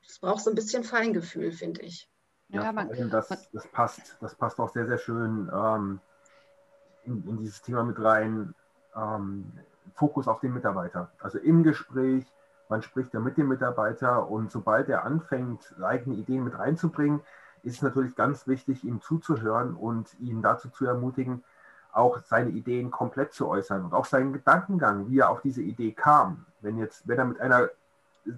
es 0.06 0.20
braucht 0.20 0.44
so 0.44 0.50
ein 0.50 0.56
bisschen 0.56 0.84
Feingefühl, 0.84 1.50
finde 1.50 1.82
ich. 1.82 2.08
Ja, 2.48 2.64
ja 2.64 2.72
man, 2.72 2.88
das, 3.10 3.28
das, 3.28 3.66
passt, 3.68 4.16
das 4.20 4.34
passt 4.34 4.60
auch 4.60 4.72
sehr, 4.72 4.86
sehr 4.86 4.98
schön 4.98 5.50
ähm, 5.52 6.00
in, 7.04 7.26
in, 7.28 7.38
dieses 7.38 7.62
Thema 7.62 7.84
mit 7.84 8.00
rein. 8.00 8.54
Ähm, 8.94 9.52
Fokus 9.94 10.28
auf 10.28 10.40
den 10.40 10.54
Mitarbeiter. 10.54 11.10
Also 11.20 11.38
im 11.38 11.62
Gespräch, 11.62 12.24
man 12.68 12.82
spricht 12.82 13.12
ja 13.12 13.20
mit 13.20 13.36
dem 13.36 13.48
Mitarbeiter 13.48 14.28
und 14.28 14.50
sobald 14.50 14.88
er 14.88 15.04
anfängt, 15.04 15.74
eigene 15.82 16.16
Ideen 16.16 16.44
mit 16.44 16.58
reinzubringen, 16.58 17.20
ist 17.62 17.76
es 17.76 17.82
natürlich 17.82 18.14
ganz 18.14 18.46
wichtig, 18.46 18.84
ihm 18.84 19.00
zuzuhören 19.00 19.74
und 19.74 20.18
ihn 20.20 20.42
dazu 20.42 20.68
zu 20.68 20.86
ermutigen, 20.86 21.44
auch 21.92 22.20
seine 22.24 22.50
Ideen 22.50 22.90
komplett 22.90 23.32
zu 23.32 23.48
äußern 23.48 23.84
und 23.84 23.94
auch 23.94 24.04
seinen 24.04 24.32
Gedankengang, 24.32 25.08
wie 25.08 25.20
er 25.20 25.30
auf 25.30 25.40
diese 25.42 25.62
Idee 25.62 25.92
kam. 25.92 26.44
Wenn 26.60 26.78
jetzt, 26.78 27.06
wenn 27.06 27.18
er 27.18 27.24
mit 27.24 27.40
einer 27.40 27.68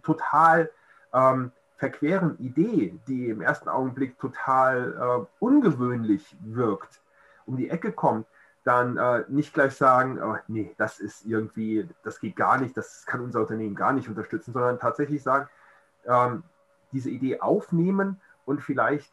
total 0.02 0.70
ähm, 1.12 1.52
verqueren 1.76 2.38
Idee, 2.38 2.98
die 3.06 3.28
im 3.28 3.42
ersten 3.42 3.68
Augenblick 3.68 4.18
total 4.18 4.94
äh, 5.22 5.26
ungewöhnlich 5.38 6.36
wirkt, 6.40 7.00
um 7.44 7.56
die 7.56 7.70
Ecke 7.70 7.92
kommt, 7.92 8.26
dann 8.64 8.96
äh, 8.96 9.24
nicht 9.28 9.54
gleich 9.54 9.74
sagen, 9.76 10.20
oh, 10.20 10.36
nee, 10.48 10.74
das 10.78 10.98
ist 10.98 11.24
irgendwie, 11.24 11.88
das 12.02 12.18
geht 12.18 12.34
gar 12.34 12.58
nicht, 12.58 12.76
das 12.76 13.06
kann 13.06 13.20
unser 13.20 13.40
Unternehmen 13.40 13.76
gar 13.76 13.92
nicht 13.92 14.08
unterstützen, 14.08 14.52
sondern 14.52 14.80
tatsächlich 14.80 15.22
sagen, 15.22 15.48
ähm, 16.06 16.42
diese 16.92 17.10
Idee 17.10 17.40
aufnehmen 17.40 18.20
und 18.44 18.62
vielleicht 18.62 19.12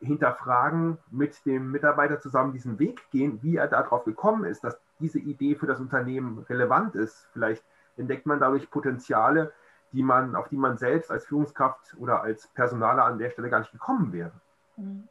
hinterfragen, 0.00 0.98
mit 1.10 1.44
dem 1.44 1.70
Mitarbeiter 1.70 2.20
zusammen 2.20 2.52
diesen 2.52 2.78
Weg 2.78 3.10
gehen, 3.10 3.40
wie 3.42 3.56
er 3.56 3.68
darauf 3.68 4.04
gekommen 4.04 4.44
ist, 4.44 4.62
dass 4.64 4.78
diese 5.00 5.18
Idee 5.18 5.54
für 5.54 5.66
das 5.66 5.80
Unternehmen 5.80 6.44
relevant 6.48 6.94
ist. 6.94 7.28
Vielleicht 7.32 7.64
entdeckt 7.96 8.26
man 8.26 8.40
dadurch 8.40 8.70
Potenziale, 8.70 9.52
die 9.94 10.02
man, 10.02 10.34
auf 10.34 10.48
die 10.48 10.56
man 10.56 10.76
selbst 10.76 11.10
als 11.10 11.26
Führungskraft 11.26 11.96
oder 11.98 12.22
als 12.22 12.48
Personaler 12.48 13.04
an 13.04 13.18
der 13.18 13.30
Stelle 13.30 13.48
gar 13.48 13.60
nicht 13.60 13.72
gekommen 13.72 14.12
wäre. 14.12 14.32
Mhm. 14.76 15.08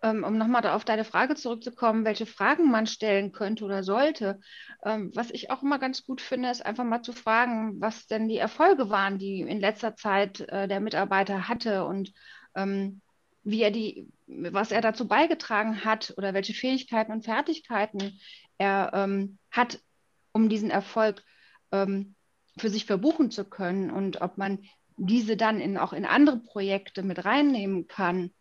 Ähm, 0.00 0.22
um 0.22 0.38
nochmal 0.38 0.64
auf 0.68 0.84
deine 0.84 1.04
Frage 1.04 1.34
zurückzukommen, 1.34 2.04
welche 2.04 2.26
Fragen 2.26 2.70
man 2.70 2.86
stellen 2.86 3.32
könnte 3.32 3.64
oder 3.64 3.82
sollte. 3.82 4.38
Ähm, 4.84 5.10
was 5.14 5.32
ich 5.32 5.50
auch 5.50 5.62
immer 5.62 5.80
ganz 5.80 6.04
gut 6.04 6.20
finde, 6.20 6.50
ist 6.50 6.64
einfach 6.64 6.84
mal 6.84 7.02
zu 7.02 7.12
fragen, 7.12 7.80
was 7.80 8.06
denn 8.06 8.28
die 8.28 8.38
Erfolge 8.38 8.90
waren, 8.90 9.18
die 9.18 9.40
in 9.40 9.58
letzter 9.58 9.96
Zeit 9.96 10.40
äh, 10.40 10.68
der 10.68 10.78
Mitarbeiter 10.78 11.48
hatte 11.48 11.84
und 11.84 12.12
ähm, 12.54 13.00
wie 13.42 13.62
er 13.62 13.72
die, 13.72 14.08
was 14.28 14.70
er 14.70 14.82
dazu 14.82 15.08
beigetragen 15.08 15.84
hat 15.84 16.14
oder 16.16 16.32
welche 16.32 16.54
Fähigkeiten 16.54 17.10
und 17.10 17.24
Fertigkeiten 17.24 18.20
er 18.58 19.08
hat, 19.52 19.80
um 20.32 20.48
diesen 20.48 20.68
Erfolg 20.70 21.22
ähm, 21.70 22.14
für 22.58 22.70
sich 22.70 22.84
verbuchen 22.84 23.30
zu 23.30 23.44
können 23.44 23.90
und 23.90 24.20
ob 24.20 24.38
man 24.38 24.64
diese 24.96 25.36
dann 25.36 25.60
in, 25.60 25.78
auch 25.78 25.92
in 25.92 26.04
andere 26.04 26.38
Projekte 26.38 27.02
mit 27.02 27.24
reinnehmen 27.24 27.86
kann. 27.86 28.32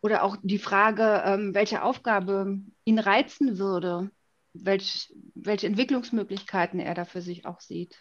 Oder 0.00 0.24
auch 0.24 0.36
die 0.42 0.58
Frage, 0.58 1.22
ähm, 1.24 1.54
welche 1.54 1.82
Aufgabe 1.82 2.58
ihn 2.84 2.98
reizen 2.98 3.58
würde, 3.58 4.10
welch, 4.52 5.14
welche 5.34 5.68
Entwicklungsmöglichkeiten 5.68 6.80
er 6.80 6.94
da 6.94 7.04
für 7.04 7.22
sich 7.22 7.46
auch 7.46 7.60
sieht. 7.60 7.96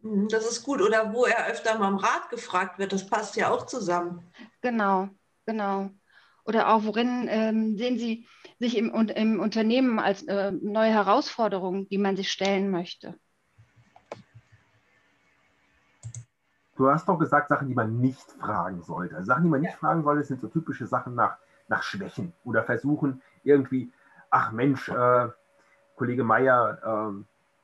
Mhm, 0.00 0.28
das 0.28 0.50
ist 0.50 0.62
gut. 0.62 0.80
Oder 0.80 1.12
wo 1.12 1.26
er 1.26 1.46
öfter 1.48 1.78
mal 1.78 1.88
im 1.88 1.96
Rat 1.96 2.30
gefragt 2.30 2.78
wird, 2.78 2.92
das 2.92 3.06
passt 3.06 3.36
ja 3.36 3.50
auch 3.50 3.66
zusammen. 3.66 4.26
Genau, 4.62 5.10
Genau. 5.46 5.90
Oder 6.44 6.72
auch, 6.72 6.84
worin 6.84 7.28
ähm, 7.28 7.76
sehen 7.76 7.98
Sie 7.98 8.26
sich 8.58 8.76
im, 8.76 8.92
im 8.94 9.40
Unternehmen 9.40 9.98
als 9.98 10.22
äh, 10.24 10.50
neue 10.50 10.90
Herausforderung, 10.90 11.88
die 11.88 11.98
man 11.98 12.16
sich 12.16 12.30
stellen 12.30 12.70
möchte? 12.70 13.14
Du 16.82 16.90
hast 16.90 17.08
doch 17.08 17.16
gesagt, 17.16 17.46
Sachen, 17.46 17.68
die 17.68 17.76
man 17.76 18.00
nicht 18.00 18.32
fragen 18.40 18.82
sollte. 18.82 19.14
Also 19.14 19.26
Sachen, 19.26 19.44
die 19.44 19.50
man 19.50 19.60
nicht 19.60 19.76
fragen 19.76 20.02
sollte, 20.02 20.24
sind 20.24 20.40
so 20.40 20.48
typische 20.48 20.88
Sachen 20.88 21.14
nach, 21.14 21.36
nach 21.68 21.84
Schwächen 21.84 22.32
oder 22.44 22.64
versuchen 22.64 23.22
irgendwie, 23.44 23.92
ach 24.30 24.50
Mensch, 24.50 24.88
äh, 24.88 25.28
Kollege 25.94 26.24
Meier, 26.24 27.14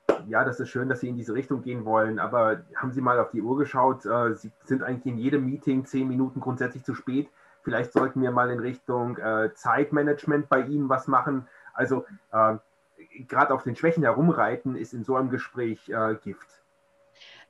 äh, 0.09 0.21
ja, 0.29 0.45
das 0.45 0.61
ist 0.61 0.69
schön, 0.69 0.89
dass 0.89 1.01
Sie 1.01 1.09
in 1.09 1.17
diese 1.17 1.35
Richtung 1.35 1.63
gehen 1.63 1.85
wollen, 1.85 2.21
aber 2.21 2.63
haben 2.77 2.93
Sie 2.93 3.01
mal 3.01 3.19
auf 3.19 3.33
die 3.33 3.43
Uhr 3.43 3.59
geschaut? 3.59 4.07
Äh, 4.07 4.37
Sie 4.37 4.53
sind 4.63 4.85
eigentlich 4.85 5.13
in 5.13 5.19
jedem 5.19 5.47
Meeting 5.47 5.85
zehn 5.85 6.07
Minuten 6.07 6.39
grundsätzlich 6.39 6.85
zu 6.85 6.95
spät. 6.95 7.29
Vielleicht 7.63 7.93
sollten 7.93 8.23
wir 8.23 8.31
mal 8.31 8.53
in 8.53 8.61
Richtung 8.61 9.17
äh, 9.17 9.53
Zeitmanagement 9.53 10.49
bei 10.49 10.61
Ihnen 10.61 10.89
was 10.89 11.09
machen. 11.09 11.49
Also 11.75 12.05
äh, 12.31 12.55
gerade 13.27 13.53
auf 13.53 13.65
den 13.65 13.75
Schwächen 13.75 14.05
herumreiten 14.05 14.77
ist 14.77 14.95
in 14.95 15.03
so 15.03 15.17
einem 15.17 15.31
Gespräch 15.31 15.89
äh, 15.89 16.15
Gift. 16.23 16.58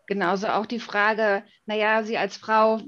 Genauso 0.08 0.48
auch 0.48 0.66
die 0.66 0.80
Frage, 0.80 1.44
naja, 1.66 2.02
Sie 2.02 2.18
als 2.18 2.36
Frau, 2.36 2.80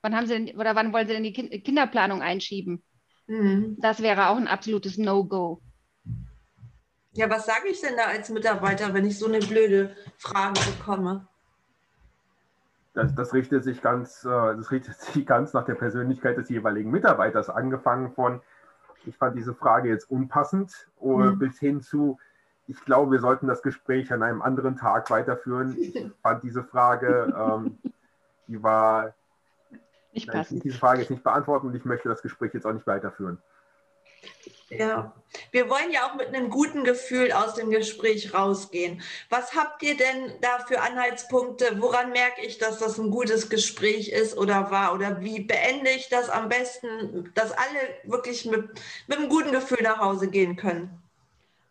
wann 0.00 0.16
haben 0.16 0.26
Sie 0.26 0.46
denn, 0.46 0.56
oder 0.56 0.74
wann 0.74 0.92
wollen 0.94 1.06
Sie 1.06 1.12
denn 1.12 1.24
die 1.24 1.34
kind 1.34 1.50
Kinderplanung 1.64 2.22
einschieben? 2.22 2.82
Mhm. 3.26 3.76
Das 3.80 4.00
wäre 4.00 4.28
auch 4.28 4.36
ein 4.36 4.48
absolutes 4.48 4.96
No-Go. 4.96 5.60
Ja, 7.12 7.28
was 7.28 7.46
sage 7.46 7.68
ich 7.68 7.80
denn 7.80 7.96
da 7.96 8.04
als 8.04 8.30
Mitarbeiter, 8.30 8.94
wenn 8.94 9.04
ich 9.04 9.18
so 9.18 9.26
eine 9.26 9.40
blöde 9.40 9.94
Frage 10.16 10.60
bekomme? 10.70 11.26
das, 12.96 13.14
das, 13.14 13.34
richtet 13.34 13.62
sich 13.62 13.82
ganz, 13.82 14.24
äh, 14.24 14.28
das 14.28 14.70
richtet 14.70 14.96
sich 14.96 15.26
ganz 15.26 15.52
nach 15.52 15.64
der 15.64 15.74
Persönlichkeit 15.74 16.38
des 16.38 16.48
jeweiligen 16.48 16.90
Mitarbeiters, 16.90 17.50
angefangen 17.50 18.12
von, 18.12 18.40
ich 19.04 19.16
fand 19.16 19.36
diese 19.36 19.54
Frage 19.54 19.90
jetzt 19.90 20.10
unpassend, 20.10 20.88
mhm. 21.00 21.38
bis 21.38 21.58
hin 21.58 21.82
zu, 21.82 22.18
ich 22.68 22.84
glaube, 22.84 23.12
wir 23.12 23.20
sollten 23.20 23.46
das 23.46 23.62
Gespräch 23.62 24.12
an 24.12 24.22
einem 24.22 24.42
anderen 24.42 24.76
Tag 24.76 25.10
weiterführen. 25.10 25.76
Ich 25.78 25.94
fand 26.22 26.42
diese 26.42 26.64
Frage, 26.64 27.34
ähm, 27.36 27.78
die 28.48 28.62
war, 28.62 29.14
nicht 30.12 30.30
passend. 30.30 30.58
Ich 30.58 30.62
diese 30.62 30.78
Frage 30.78 31.00
jetzt 31.00 31.10
nicht 31.10 31.22
beantworten 31.22 31.68
und 31.68 31.74
ich 31.74 31.84
möchte 31.84 32.08
das 32.08 32.22
Gespräch 32.22 32.54
jetzt 32.54 32.66
auch 32.66 32.72
nicht 32.72 32.86
weiterführen. 32.86 33.38
Ja, 34.68 35.14
wir 35.52 35.70
wollen 35.70 35.92
ja 35.92 36.10
auch 36.10 36.16
mit 36.16 36.28
einem 36.28 36.50
guten 36.50 36.82
Gefühl 36.82 37.30
aus 37.30 37.54
dem 37.54 37.70
Gespräch 37.70 38.34
rausgehen. 38.34 39.00
Was 39.30 39.54
habt 39.54 39.82
ihr 39.84 39.96
denn 39.96 40.32
da 40.40 40.58
für 40.58 40.80
Anhaltspunkte? 40.80 41.80
Woran 41.80 42.10
merke 42.10 42.44
ich, 42.44 42.58
dass 42.58 42.78
das 42.78 42.98
ein 42.98 43.12
gutes 43.12 43.48
Gespräch 43.48 44.08
ist 44.08 44.36
oder 44.36 44.72
war? 44.72 44.92
Oder 44.94 45.20
wie 45.20 45.40
beende 45.40 45.90
ich 45.90 46.08
das 46.08 46.30
am 46.30 46.48
besten, 46.48 47.30
dass 47.34 47.52
alle 47.52 47.78
wirklich 48.04 48.44
mit, 48.46 48.68
mit 49.06 49.18
einem 49.18 49.28
guten 49.28 49.52
Gefühl 49.52 49.82
nach 49.82 49.98
Hause 49.98 50.28
gehen 50.28 50.56
können? 50.56 51.05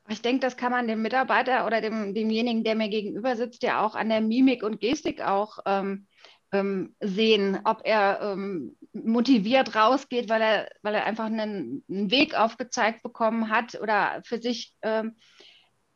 Ich 0.08 0.22
denke, 0.22 0.42
das 0.42 0.58
kann 0.58 0.72
man 0.72 0.88
dem 0.88 1.02
Mitarbeiter 1.02 1.66
oder 1.66 1.82
dem, 1.82 2.14
demjenigen, 2.14 2.64
der 2.64 2.76
mir 2.76 2.90
gegenüber 2.90 3.36
sitzt, 3.36 3.64
ja 3.64 3.84
auch 3.84 3.96
an 3.96 4.10
der 4.10 4.22
Mimik 4.22 4.62
und 4.64 4.80
Gestik 4.80 5.22
auch 5.22 5.60
ähm, 5.66 6.06
ähm, 6.52 6.96
sehen, 7.00 7.60
ob 7.64 7.82
er 7.84 8.20
ähm, 8.22 8.76
motiviert 8.94 9.76
rausgeht, 9.76 10.30
weil 10.30 10.42
er, 10.42 10.70
weil 10.84 10.96
er 10.96 11.06
einfach 11.06 11.26
einen, 11.26 11.84
einen 11.90 12.12
Weg 12.12 12.36
aufgezeigt 12.36 13.02
bekommen 13.02 13.50
hat 13.50 13.80
oder 13.82 14.22
für 14.24 14.40
sich 14.40 14.76
ähm, 14.84 15.16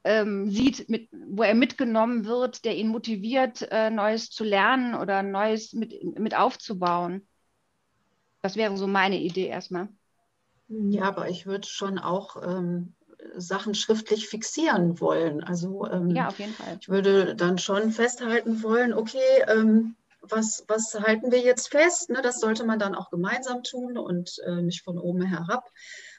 ähm, 0.03 0.49
sieht, 0.49 0.89
mit, 0.89 1.09
wo 1.11 1.43
er 1.43 1.53
mitgenommen 1.53 2.25
wird, 2.25 2.65
der 2.65 2.75
ihn 2.75 2.87
motiviert, 2.87 3.67
äh, 3.69 3.89
Neues 3.89 4.29
zu 4.29 4.43
lernen 4.43 4.95
oder 4.95 5.23
Neues 5.23 5.73
mit, 5.73 5.93
mit 6.17 6.35
aufzubauen. 6.35 7.27
Das 8.41 8.55
wäre 8.55 8.75
so 8.77 8.87
meine 8.87 9.19
Idee 9.19 9.47
erstmal. 9.47 9.89
Ja, 10.67 11.03
aber 11.03 11.29
ich 11.29 11.45
würde 11.45 11.67
schon 11.67 11.99
auch 11.99 12.41
ähm, 12.41 12.95
Sachen 13.41 13.73
schriftlich 13.73 14.27
fixieren 14.27 14.99
wollen. 14.99 15.43
Also 15.43 15.87
ähm, 15.87 16.11
ja, 16.11 16.27
auf 16.27 16.39
jeden 16.39 16.53
Fall. 16.53 16.77
Ich 16.79 16.89
würde 16.89 17.35
dann 17.35 17.57
schon 17.57 17.91
festhalten 17.91 18.63
wollen, 18.63 18.93
okay, 18.93 19.43
ähm, 19.47 19.95
was, 20.21 20.65
was 20.67 20.93
halten 20.99 21.31
wir 21.31 21.39
jetzt 21.39 21.69
fest? 21.69 22.09
Ne, 22.09 22.21
das 22.21 22.39
sollte 22.39 22.65
man 22.65 22.79
dann 22.79 22.95
auch 22.95 23.09
gemeinsam 23.09 23.63
tun 23.63 23.97
und 23.97 24.39
äh, 24.45 24.61
nicht 24.61 24.83
von 24.83 24.97
oben 24.97 25.21
herab 25.21 25.63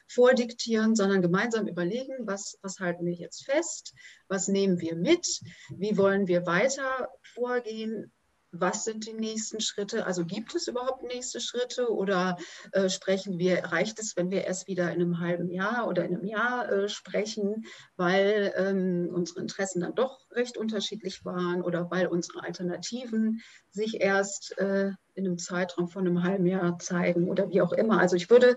vordiktieren, 0.07 0.95
sondern 0.95 1.21
gemeinsam 1.21 1.67
überlegen, 1.67 2.13
was, 2.27 2.57
was 2.61 2.79
halten 2.79 3.05
wir 3.05 3.13
jetzt 3.13 3.45
fest, 3.45 3.93
was 4.27 4.47
nehmen 4.47 4.81
wir 4.81 4.95
mit, 4.95 5.25
wie 5.69 5.97
wollen 5.97 6.27
wir 6.27 6.45
weiter 6.45 7.07
vorgehen, 7.33 8.11
was 8.51 8.83
sind 8.83 9.07
die 9.07 9.13
nächsten 9.13 9.61
Schritte? 9.61 10.05
Also 10.05 10.25
gibt 10.25 10.53
es 10.55 10.67
überhaupt 10.67 11.03
nächste 11.03 11.39
Schritte 11.39 11.89
oder 11.89 12.37
äh, 12.73 12.89
sprechen 12.89 13.39
wir, 13.39 13.63
reicht 13.65 13.99
es, 13.99 14.17
wenn 14.17 14.29
wir 14.29 14.43
erst 14.43 14.67
wieder 14.67 14.91
in 14.91 15.01
einem 15.01 15.19
halben 15.19 15.49
Jahr 15.49 15.87
oder 15.87 16.03
in 16.03 16.15
einem 16.15 16.25
Jahr 16.25 16.69
äh, 16.69 16.89
sprechen, 16.89 17.65
weil 17.95 18.53
ähm, 18.57 19.09
unsere 19.13 19.39
Interessen 19.39 19.81
dann 19.81 19.95
doch 19.95 20.19
recht 20.31 20.57
unterschiedlich 20.57 21.23
waren 21.23 21.61
oder 21.61 21.89
weil 21.91 22.07
unsere 22.07 22.43
Alternativen 22.43 23.41
sich 23.71 24.01
erst 24.01 24.57
äh, 24.57 24.91
in 25.13 25.25
einem 25.25 25.37
Zeitraum 25.37 25.87
von 25.87 26.05
einem 26.05 26.23
halben 26.23 26.45
Jahr 26.45 26.77
zeigen 26.79 27.29
oder 27.29 27.49
wie 27.49 27.61
auch 27.61 27.73
immer. 27.73 27.99
Also 27.99 28.15
ich 28.15 28.29
würde 28.29 28.55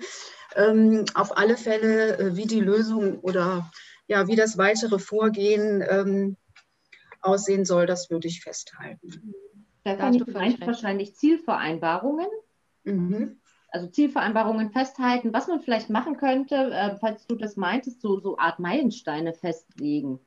ähm, 0.56 1.04
auf 1.14 1.36
alle 1.36 1.56
Fälle, 1.56 2.18
äh, 2.18 2.36
wie 2.36 2.46
die 2.46 2.60
Lösung 2.60 3.20
oder 3.20 3.70
ja, 4.06 4.26
wie 4.26 4.36
das 4.36 4.58
weitere 4.58 4.98
Vorgehen 4.98 5.82
ähm, 5.88 6.36
aussehen 7.22 7.64
soll, 7.64 7.86
das 7.86 8.10
würde 8.10 8.28
ich 8.28 8.42
festhalten. 8.42 9.34
Stefanie, 9.84 10.18
du 10.18 10.32
meinst 10.32 10.66
wahrscheinlich 10.66 11.14
Zielvereinbarungen. 11.14 12.26
Mhm. 12.84 13.36
Also 13.68 13.88
Zielvereinbarungen 13.88 14.70
festhalten, 14.70 15.34
was 15.34 15.46
man 15.46 15.60
vielleicht 15.60 15.90
machen 15.90 16.16
könnte, 16.16 16.54
äh, 16.54 16.96
falls 16.96 17.26
du 17.26 17.34
das 17.34 17.56
meintest, 17.56 18.00
so, 18.00 18.18
so 18.18 18.38
Art 18.38 18.60
Meilensteine 18.60 19.34
festlegen. 19.34 20.20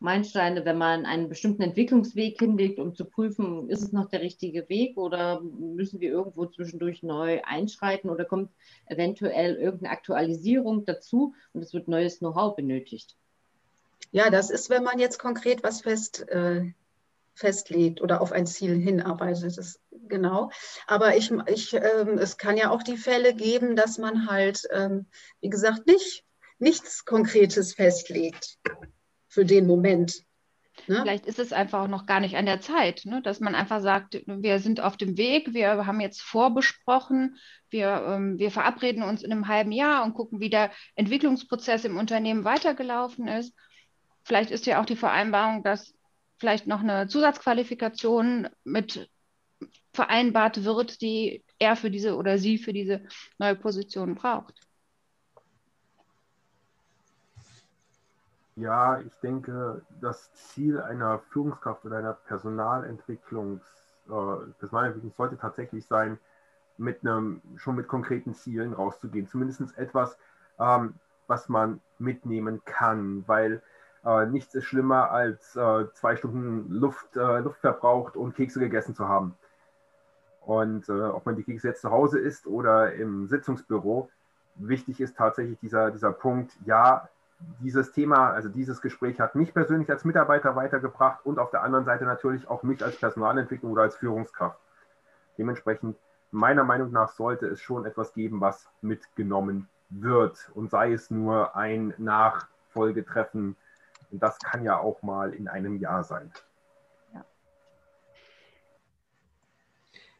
Meilensteine, 0.00 0.66
wenn 0.66 0.76
man 0.76 1.06
einen 1.06 1.30
bestimmten 1.30 1.62
Entwicklungsweg 1.62 2.38
hinlegt, 2.38 2.78
um 2.78 2.94
zu 2.94 3.06
prüfen, 3.06 3.70
ist 3.70 3.82
es 3.82 3.92
noch 3.92 4.10
der 4.10 4.20
richtige 4.20 4.68
Weg 4.68 4.98
oder 4.98 5.40
müssen 5.40 6.00
wir 6.00 6.10
irgendwo 6.10 6.44
zwischendurch 6.46 7.02
neu 7.02 7.40
einschreiten 7.44 8.10
oder 8.10 8.26
kommt 8.26 8.50
eventuell 8.86 9.54
irgendeine 9.54 9.92
Aktualisierung 9.92 10.84
dazu 10.84 11.34
und 11.54 11.62
es 11.62 11.72
wird 11.72 11.88
neues 11.88 12.18
Know-how 12.18 12.54
benötigt? 12.54 13.16
Ja, 14.10 14.28
das 14.28 14.50
ist, 14.50 14.68
wenn 14.68 14.84
man 14.84 14.98
jetzt 14.98 15.18
konkret 15.18 15.62
was 15.62 15.82
fest, 15.82 16.28
äh, 16.28 16.72
festlegt 17.34 18.00
oder 18.00 18.20
auf 18.20 18.32
ein 18.32 18.46
Ziel 18.46 18.76
hinarbeitet. 18.76 19.56
Das, 19.56 19.80
genau. 20.08 20.50
Aber 20.86 21.16
ich, 21.16 21.30
ich, 21.46 21.74
ähm, 21.74 22.18
es 22.18 22.36
kann 22.36 22.56
ja 22.56 22.70
auch 22.70 22.82
die 22.82 22.96
Fälle 22.96 23.34
geben, 23.34 23.76
dass 23.76 23.98
man 23.98 24.28
halt, 24.28 24.62
ähm, 24.72 25.06
wie 25.40 25.50
gesagt, 25.50 25.86
nicht, 25.86 26.24
nichts 26.58 27.04
Konkretes 27.04 27.74
festlegt 27.74 28.58
für 29.28 29.44
den 29.44 29.66
Moment. 29.66 30.24
Ne? 30.86 31.00
Vielleicht 31.02 31.26
ist 31.26 31.38
es 31.38 31.52
einfach 31.52 31.82
auch 31.82 31.88
noch 31.88 32.06
gar 32.06 32.20
nicht 32.20 32.36
an 32.36 32.46
der 32.46 32.60
Zeit, 32.60 33.02
ne? 33.04 33.22
dass 33.22 33.40
man 33.40 33.54
einfach 33.54 33.80
sagt, 33.80 34.22
wir 34.26 34.58
sind 34.60 34.80
auf 34.80 34.96
dem 34.96 35.16
Weg, 35.16 35.52
wir 35.52 35.86
haben 35.86 36.00
jetzt 36.00 36.22
vorbesprochen, 36.22 37.36
wir, 37.68 38.04
ähm, 38.06 38.38
wir 38.38 38.50
verabreden 38.50 39.02
uns 39.02 39.22
in 39.22 39.32
einem 39.32 39.48
halben 39.48 39.72
Jahr 39.72 40.04
und 40.04 40.14
gucken, 40.14 40.40
wie 40.40 40.50
der 40.50 40.70
Entwicklungsprozess 40.94 41.84
im 41.84 41.96
Unternehmen 41.96 42.44
weitergelaufen 42.44 43.28
ist. 43.28 43.54
Vielleicht 44.24 44.50
ist 44.50 44.66
ja 44.66 44.80
auch 44.80 44.86
die 44.86 44.96
Vereinbarung, 44.96 45.62
dass 45.62 45.94
vielleicht 46.40 46.66
noch 46.66 46.80
eine 46.80 47.06
Zusatzqualifikation 47.06 48.48
mit 48.64 49.08
vereinbart 49.92 50.64
wird, 50.64 51.02
die 51.02 51.44
er 51.58 51.76
für 51.76 51.90
diese 51.90 52.16
oder 52.16 52.38
sie 52.38 52.58
für 52.58 52.72
diese 52.72 53.02
neue 53.38 53.54
Position 53.54 54.14
braucht. 54.14 54.54
Ja, 58.56 59.00
ich 59.00 59.12
denke, 59.22 59.82
das 60.00 60.32
Ziel 60.34 60.80
einer 60.80 61.20
Führungskraft 61.30 61.84
oder 61.84 61.98
einer 61.98 62.14
Personalentwicklungs, 62.14 63.62
äh, 64.06 64.52
Personalentwicklung 64.58 65.12
sollte 65.16 65.38
tatsächlich 65.38 65.86
sein, 65.86 66.18
mit 66.76 67.00
einem, 67.02 67.42
schon 67.56 67.76
mit 67.76 67.88
konkreten 67.88 68.34
Zielen 68.34 68.72
rauszugehen. 68.72 69.28
Zumindest 69.28 69.76
etwas, 69.76 70.16
ähm, 70.58 70.94
was 71.26 71.48
man 71.48 71.80
mitnehmen 71.98 72.62
kann, 72.64 73.24
weil 73.26 73.62
äh, 74.04 74.26
nichts 74.26 74.54
ist 74.54 74.64
schlimmer, 74.64 75.10
als 75.10 75.56
äh, 75.56 75.86
zwei 75.92 76.16
Stunden 76.16 76.70
Luft, 76.70 77.16
äh, 77.16 77.38
Luft 77.40 77.60
verbraucht 77.60 78.16
und 78.16 78.34
Kekse 78.34 78.60
gegessen 78.60 78.94
zu 78.94 79.08
haben. 79.08 79.34
Und 80.40 80.88
äh, 80.88 80.92
ob 80.92 81.26
man 81.26 81.36
die 81.36 81.44
Kekse 81.44 81.68
jetzt 81.68 81.82
zu 81.82 81.90
Hause 81.90 82.18
isst 82.18 82.46
oder 82.46 82.92
im 82.94 83.28
Sitzungsbüro, 83.28 84.08
wichtig 84.56 85.00
ist 85.00 85.16
tatsächlich 85.16 85.58
dieser, 85.60 85.90
dieser 85.90 86.12
Punkt, 86.12 86.52
ja, 86.64 87.08
dieses 87.60 87.92
Thema, 87.92 88.30
also 88.30 88.48
dieses 88.48 88.80
Gespräch 88.80 89.18
hat 89.20 89.34
mich 89.34 89.54
persönlich 89.54 89.90
als 89.90 90.04
Mitarbeiter 90.04 90.56
weitergebracht 90.56 91.24
und 91.24 91.38
auf 91.38 91.50
der 91.50 91.62
anderen 91.62 91.84
Seite 91.84 92.04
natürlich 92.04 92.48
auch 92.48 92.62
mich 92.62 92.82
als 92.84 92.96
Personalentwicklung 92.96 93.72
oder 93.72 93.82
als 93.82 93.96
Führungskraft. 93.96 94.58
Dementsprechend, 95.38 95.96
meiner 96.30 96.64
Meinung 96.64 96.90
nach, 96.90 97.10
sollte 97.10 97.46
es 97.46 97.60
schon 97.60 97.86
etwas 97.86 98.12
geben, 98.12 98.40
was 98.40 98.68
mitgenommen 98.82 99.68
wird 99.88 100.50
und 100.54 100.70
sei 100.70 100.92
es 100.92 101.10
nur 101.10 101.56
ein 101.56 101.94
Nachfolgetreffen. 101.98 103.56
Und 104.10 104.20
das 104.22 104.38
kann 104.38 104.64
ja 104.64 104.78
auch 104.78 105.02
mal 105.02 105.32
in 105.32 105.48
einem 105.48 105.76
Jahr 105.76 106.04
sein. 106.04 106.32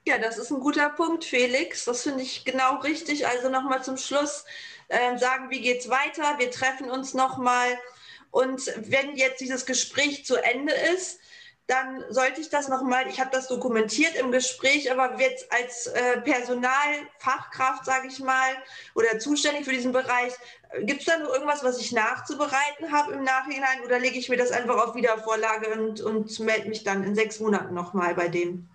Ja, 0.06 0.18
das 0.18 0.38
ist 0.38 0.50
ein 0.50 0.60
guter 0.60 0.88
Punkt, 0.90 1.24
Felix. 1.24 1.84
Das 1.84 2.02
finde 2.02 2.22
ich 2.22 2.44
genau 2.44 2.80
richtig. 2.80 3.26
Also 3.26 3.50
nochmal 3.50 3.84
zum 3.84 3.96
Schluss 3.96 4.44
äh, 4.88 5.18
sagen, 5.18 5.50
wie 5.50 5.60
geht 5.60 5.80
es 5.80 5.90
weiter? 5.90 6.38
Wir 6.38 6.50
treffen 6.50 6.90
uns 6.90 7.12
nochmal. 7.14 7.78
Und 8.30 8.66
wenn 8.76 9.16
jetzt 9.16 9.40
dieses 9.40 9.66
Gespräch 9.66 10.24
zu 10.24 10.36
Ende 10.36 10.72
ist, 10.72 11.19
dann 11.70 12.04
sollte 12.08 12.40
ich 12.40 12.48
das 12.48 12.68
nochmal, 12.68 13.06
ich 13.06 13.20
habe 13.20 13.30
das 13.30 13.46
dokumentiert 13.46 14.16
im 14.16 14.32
Gespräch, 14.32 14.90
aber 14.90 15.20
wird 15.20 15.46
als 15.50 15.86
äh, 15.86 16.20
Personalfachkraft, 16.20 17.84
sage 17.84 18.08
ich 18.08 18.18
mal, 18.18 18.50
oder 18.96 19.20
zuständig 19.20 19.64
für 19.64 19.72
diesen 19.72 19.92
Bereich, 19.92 20.32
gibt 20.80 21.00
es 21.00 21.06
da 21.06 21.18
noch 21.18 21.32
irgendwas, 21.32 21.62
was 21.62 21.80
ich 21.80 21.92
nachzubereiten 21.92 22.90
habe 22.90 23.12
im 23.12 23.22
Nachhinein 23.22 23.82
oder 23.84 24.00
lege 24.00 24.18
ich 24.18 24.28
mir 24.28 24.36
das 24.36 24.50
einfach 24.50 24.84
auf 24.84 24.96
Wiedervorlage 24.96 25.72
und, 25.72 26.00
und 26.00 26.40
melde 26.40 26.68
mich 26.68 26.82
dann 26.82 27.04
in 27.04 27.14
sechs 27.14 27.38
Monaten 27.38 27.72
nochmal 27.72 28.16
bei 28.16 28.26
denen? 28.26 28.68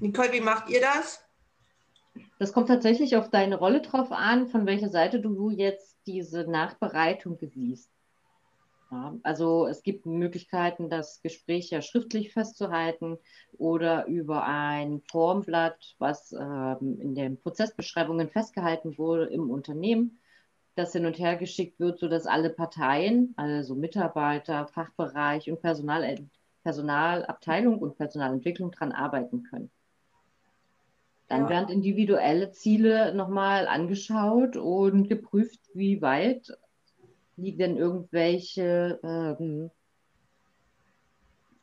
Nicole, 0.00 0.32
wie 0.32 0.40
macht 0.40 0.70
ihr 0.70 0.80
das? 0.80 1.22
Das 2.38 2.52
kommt 2.54 2.68
tatsächlich 2.68 3.16
auf 3.16 3.28
deine 3.28 3.56
Rolle 3.56 3.82
drauf 3.82 4.10
an, 4.10 4.48
von 4.48 4.64
welcher 4.64 4.88
Seite 4.88 5.20
du 5.20 5.50
jetzt 5.50 5.98
diese 6.06 6.50
Nachbereitung 6.50 7.38
siehst. 7.40 7.93
Ja, 8.94 9.18
also 9.24 9.66
es 9.66 9.82
gibt 9.82 10.06
Möglichkeiten, 10.06 10.88
das 10.88 11.20
Gespräch 11.20 11.68
ja 11.70 11.82
schriftlich 11.82 12.32
festzuhalten 12.32 13.18
oder 13.58 14.06
über 14.06 14.44
ein 14.44 15.02
Formblatt, 15.10 15.96
was 15.98 16.30
ähm, 16.30 17.00
in 17.00 17.16
den 17.16 17.36
Prozessbeschreibungen 17.40 18.28
festgehalten 18.28 18.96
wurde 18.96 19.24
im 19.26 19.50
Unternehmen, 19.50 20.20
das 20.76 20.92
hin 20.92 21.06
und 21.06 21.18
her 21.18 21.34
geschickt 21.34 21.80
wird, 21.80 21.98
sodass 21.98 22.26
alle 22.26 22.50
Parteien, 22.50 23.34
also 23.36 23.74
Mitarbeiter, 23.74 24.68
Fachbereich 24.68 25.50
und 25.50 25.60
Personal, 25.60 26.16
Personalabteilung 26.62 27.78
und 27.78 27.96
Personalentwicklung 27.96 28.70
daran 28.70 28.92
arbeiten 28.92 29.42
können. 29.42 29.72
Dann 31.26 31.42
ja. 31.42 31.48
werden 31.48 31.68
individuelle 31.68 32.52
Ziele 32.52 33.12
nochmal 33.12 33.66
angeschaut 33.66 34.56
und 34.56 35.08
geprüft, 35.08 35.58
wie 35.74 36.00
weit 36.00 36.56
liegen 37.36 37.58
denn 37.58 37.76
irgendwelche 37.76 39.00
ähm, 39.02 39.70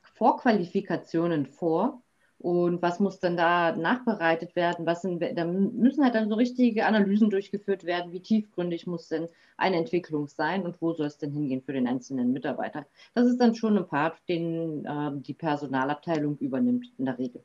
Vorqualifikationen 0.01 1.47
vor 1.47 2.01
und 2.41 2.81
was 2.81 2.99
muss 2.99 3.19
dann 3.19 3.37
da 3.37 3.75
nachbereitet 3.75 4.55
werden? 4.55 4.85
Was 4.85 5.03
sind, 5.03 5.21
da 5.21 5.45
müssen 5.45 6.03
halt 6.03 6.15
dann 6.15 6.29
so 6.29 6.35
richtige 6.35 6.85
Analysen 6.85 7.29
durchgeführt 7.29 7.83
werden, 7.83 8.11
wie 8.11 8.21
tiefgründig 8.21 8.87
muss 8.87 9.09
denn 9.09 9.27
eine 9.57 9.77
Entwicklung 9.77 10.27
sein 10.27 10.63
und 10.63 10.81
wo 10.81 10.93
soll 10.93 11.05
es 11.05 11.19
denn 11.19 11.31
hingehen 11.31 11.61
für 11.61 11.73
den 11.73 11.87
einzelnen 11.87 12.33
Mitarbeiter. 12.33 12.87
Das 13.13 13.27
ist 13.27 13.37
dann 13.37 13.53
schon 13.53 13.77
ein 13.77 13.87
Part, 13.87 14.17
den 14.27 14.85
äh, 14.85 15.11
die 15.21 15.35
Personalabteilung 15.35 16.37
übernimmt 16.39 16.87
in 16.97 17.05
der 17.05 17.19
Regel. 17.19 17.43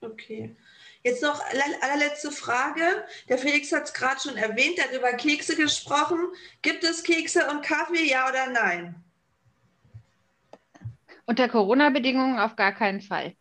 Okay. 0.00 0.56
Jetzt 1.04 1.22
noch 1.22 1.42
allerletzte 1.82 2.30
Frage. 2.30 3.04
Der 3.28 3.36
Felix 3.36 3.72
hat 3.72 3.84
es 3.84 3.92
gerade 3.92 4.20
schon 4.20 4.36
erwähnt, 4.36 4.78
er 4.78 4.84
hat 4.84 4.92
über 4.92 5.12
Kekse 5.14 5.56
gesprochen. 5.56 6.18
Gibt 6.62 6.84
es 6.84 7.02
Kekse 7.02 7.50
und 7.50 7.62
Kaffee, 7.62 8.08
ja 8.08 8.28
oder 8.28 8.48
nein? 8.52 8.94
Unter 11.26 11.48
Corona-Bedingungen 11.48 12.38
auf 12.38 12.54
gar 12.54 12.72
keinen 12.72 13.00
Fall. 13.00 13.34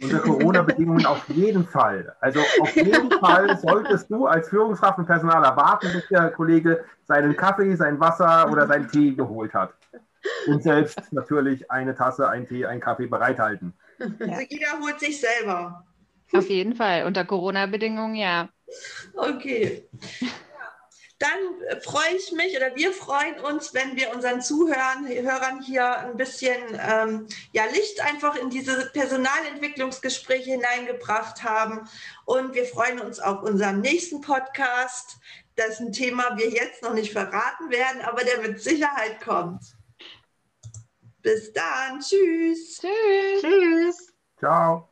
Unter 0.00 0.20
Corona-Bedingungen 0.20 1.04
auf 1.04 1.28
jeden 1.28 1.66
Fall. 1.66 2.16
Also 2.20 2.40
auf 2.60 2.74
jeden 2.74 3.10
Fall 3.20 3.58
solltest 3.58 4.10
du 4.10 4.26
als 4.26 4.48
Führungskraft 4.48 4.98
und 4.98 5.06
Personaler 5.06 5.54
warten, 5.54 5.92
bis 5.92 6.08
der 6.08 6.30
Kollege 6.30 6.82
seinen 7.04 7.36
Kaffee, 7.36 7.74
sein 7.76 8.00
Wasser 8.00 8.50
oder 8.50 8.66
seinen 8.66 8.88
Tee 8.90 9.14
geholt 9.14 9.52
hat. 9.52 9.74
Und 10.46 10.62
selbst 10.62 11.12
natürlich 11.12 11.70
eine 11.70 11.94
Tasse, 11.94 12.28
einen 12.28 12.46
Tee, 12.46 12.64
einen 12.64 12.80
Kaffee 12.80 13.06
bereithalten. 13.06 13.74
Also 13.98 14.40
jeder 14.48 14.78
holt 14.80 14.98
sich 14.98 15.20
selber. 15.20 15.84
Auf 16.32 16.48
jeden 16.48 16.74
Fall, 16.74 17.04
unter 17.04 17.24
Corona-Bedingungen 17.24 18.14
ja. 18.14 18.48
Okay. 19.14 19.88
Dann 21.18 21.80
freue 21.82 22.16
ich 22.16 22.32
mich 22.32 22.56
oder 22.56 22.74
wir 22.74 22.92
freuen 22.92 23.38
uns, 23.38 23.72
wenn 23.74 23.94
wir 23.94 24.12
unseren 24.12 24.40
Zuhörern 24.40 25.06
Hörern 25.06 25.62
hier 25.62 25.98
ein 25.98 26.16
bisschen 26.16 26.60
ähm, 26.72 27.28
ja, 27.52 27.64
Licht 27.66 28.00
einfach 28.00 28.34
in 28.34 28.50
diese 28.50 28.90
Personalentwicklungsgespräche 28.92 30.50
hineingebracht 30.50 31.44
haben. 31.44 31.88
Und 32.24 32.54
wir 32.54 32.64
freuen 32.64 33.00
uns 33.00 33.20
auf 33.20 33.42
unseren 33.44 33.82
nächsten 33.82 34.20
Podcast, 34.20 35.18
dessen 35.56 35.92
Thema 35.92 36.36
wir 36.36 36.48
jetzt 36.48 36.82
noch 36.82 36.94
nicht 36.94 37.12
verraten 37.12 37.70
werden, 37.70 38.00
aber 38.02 38.24
der 38.24 38.40
mit 38.40 38.60
Sicherheit 38.60 39.20
kommt. 39.20 39.62
Bis 41.22 41.52
dann. 41.52 42.00
Tschüss. 42.00 42.80
Tschüss. 42.80 43.42
Tschüss. 43.42 44.12
Ciao. 44.38 44.91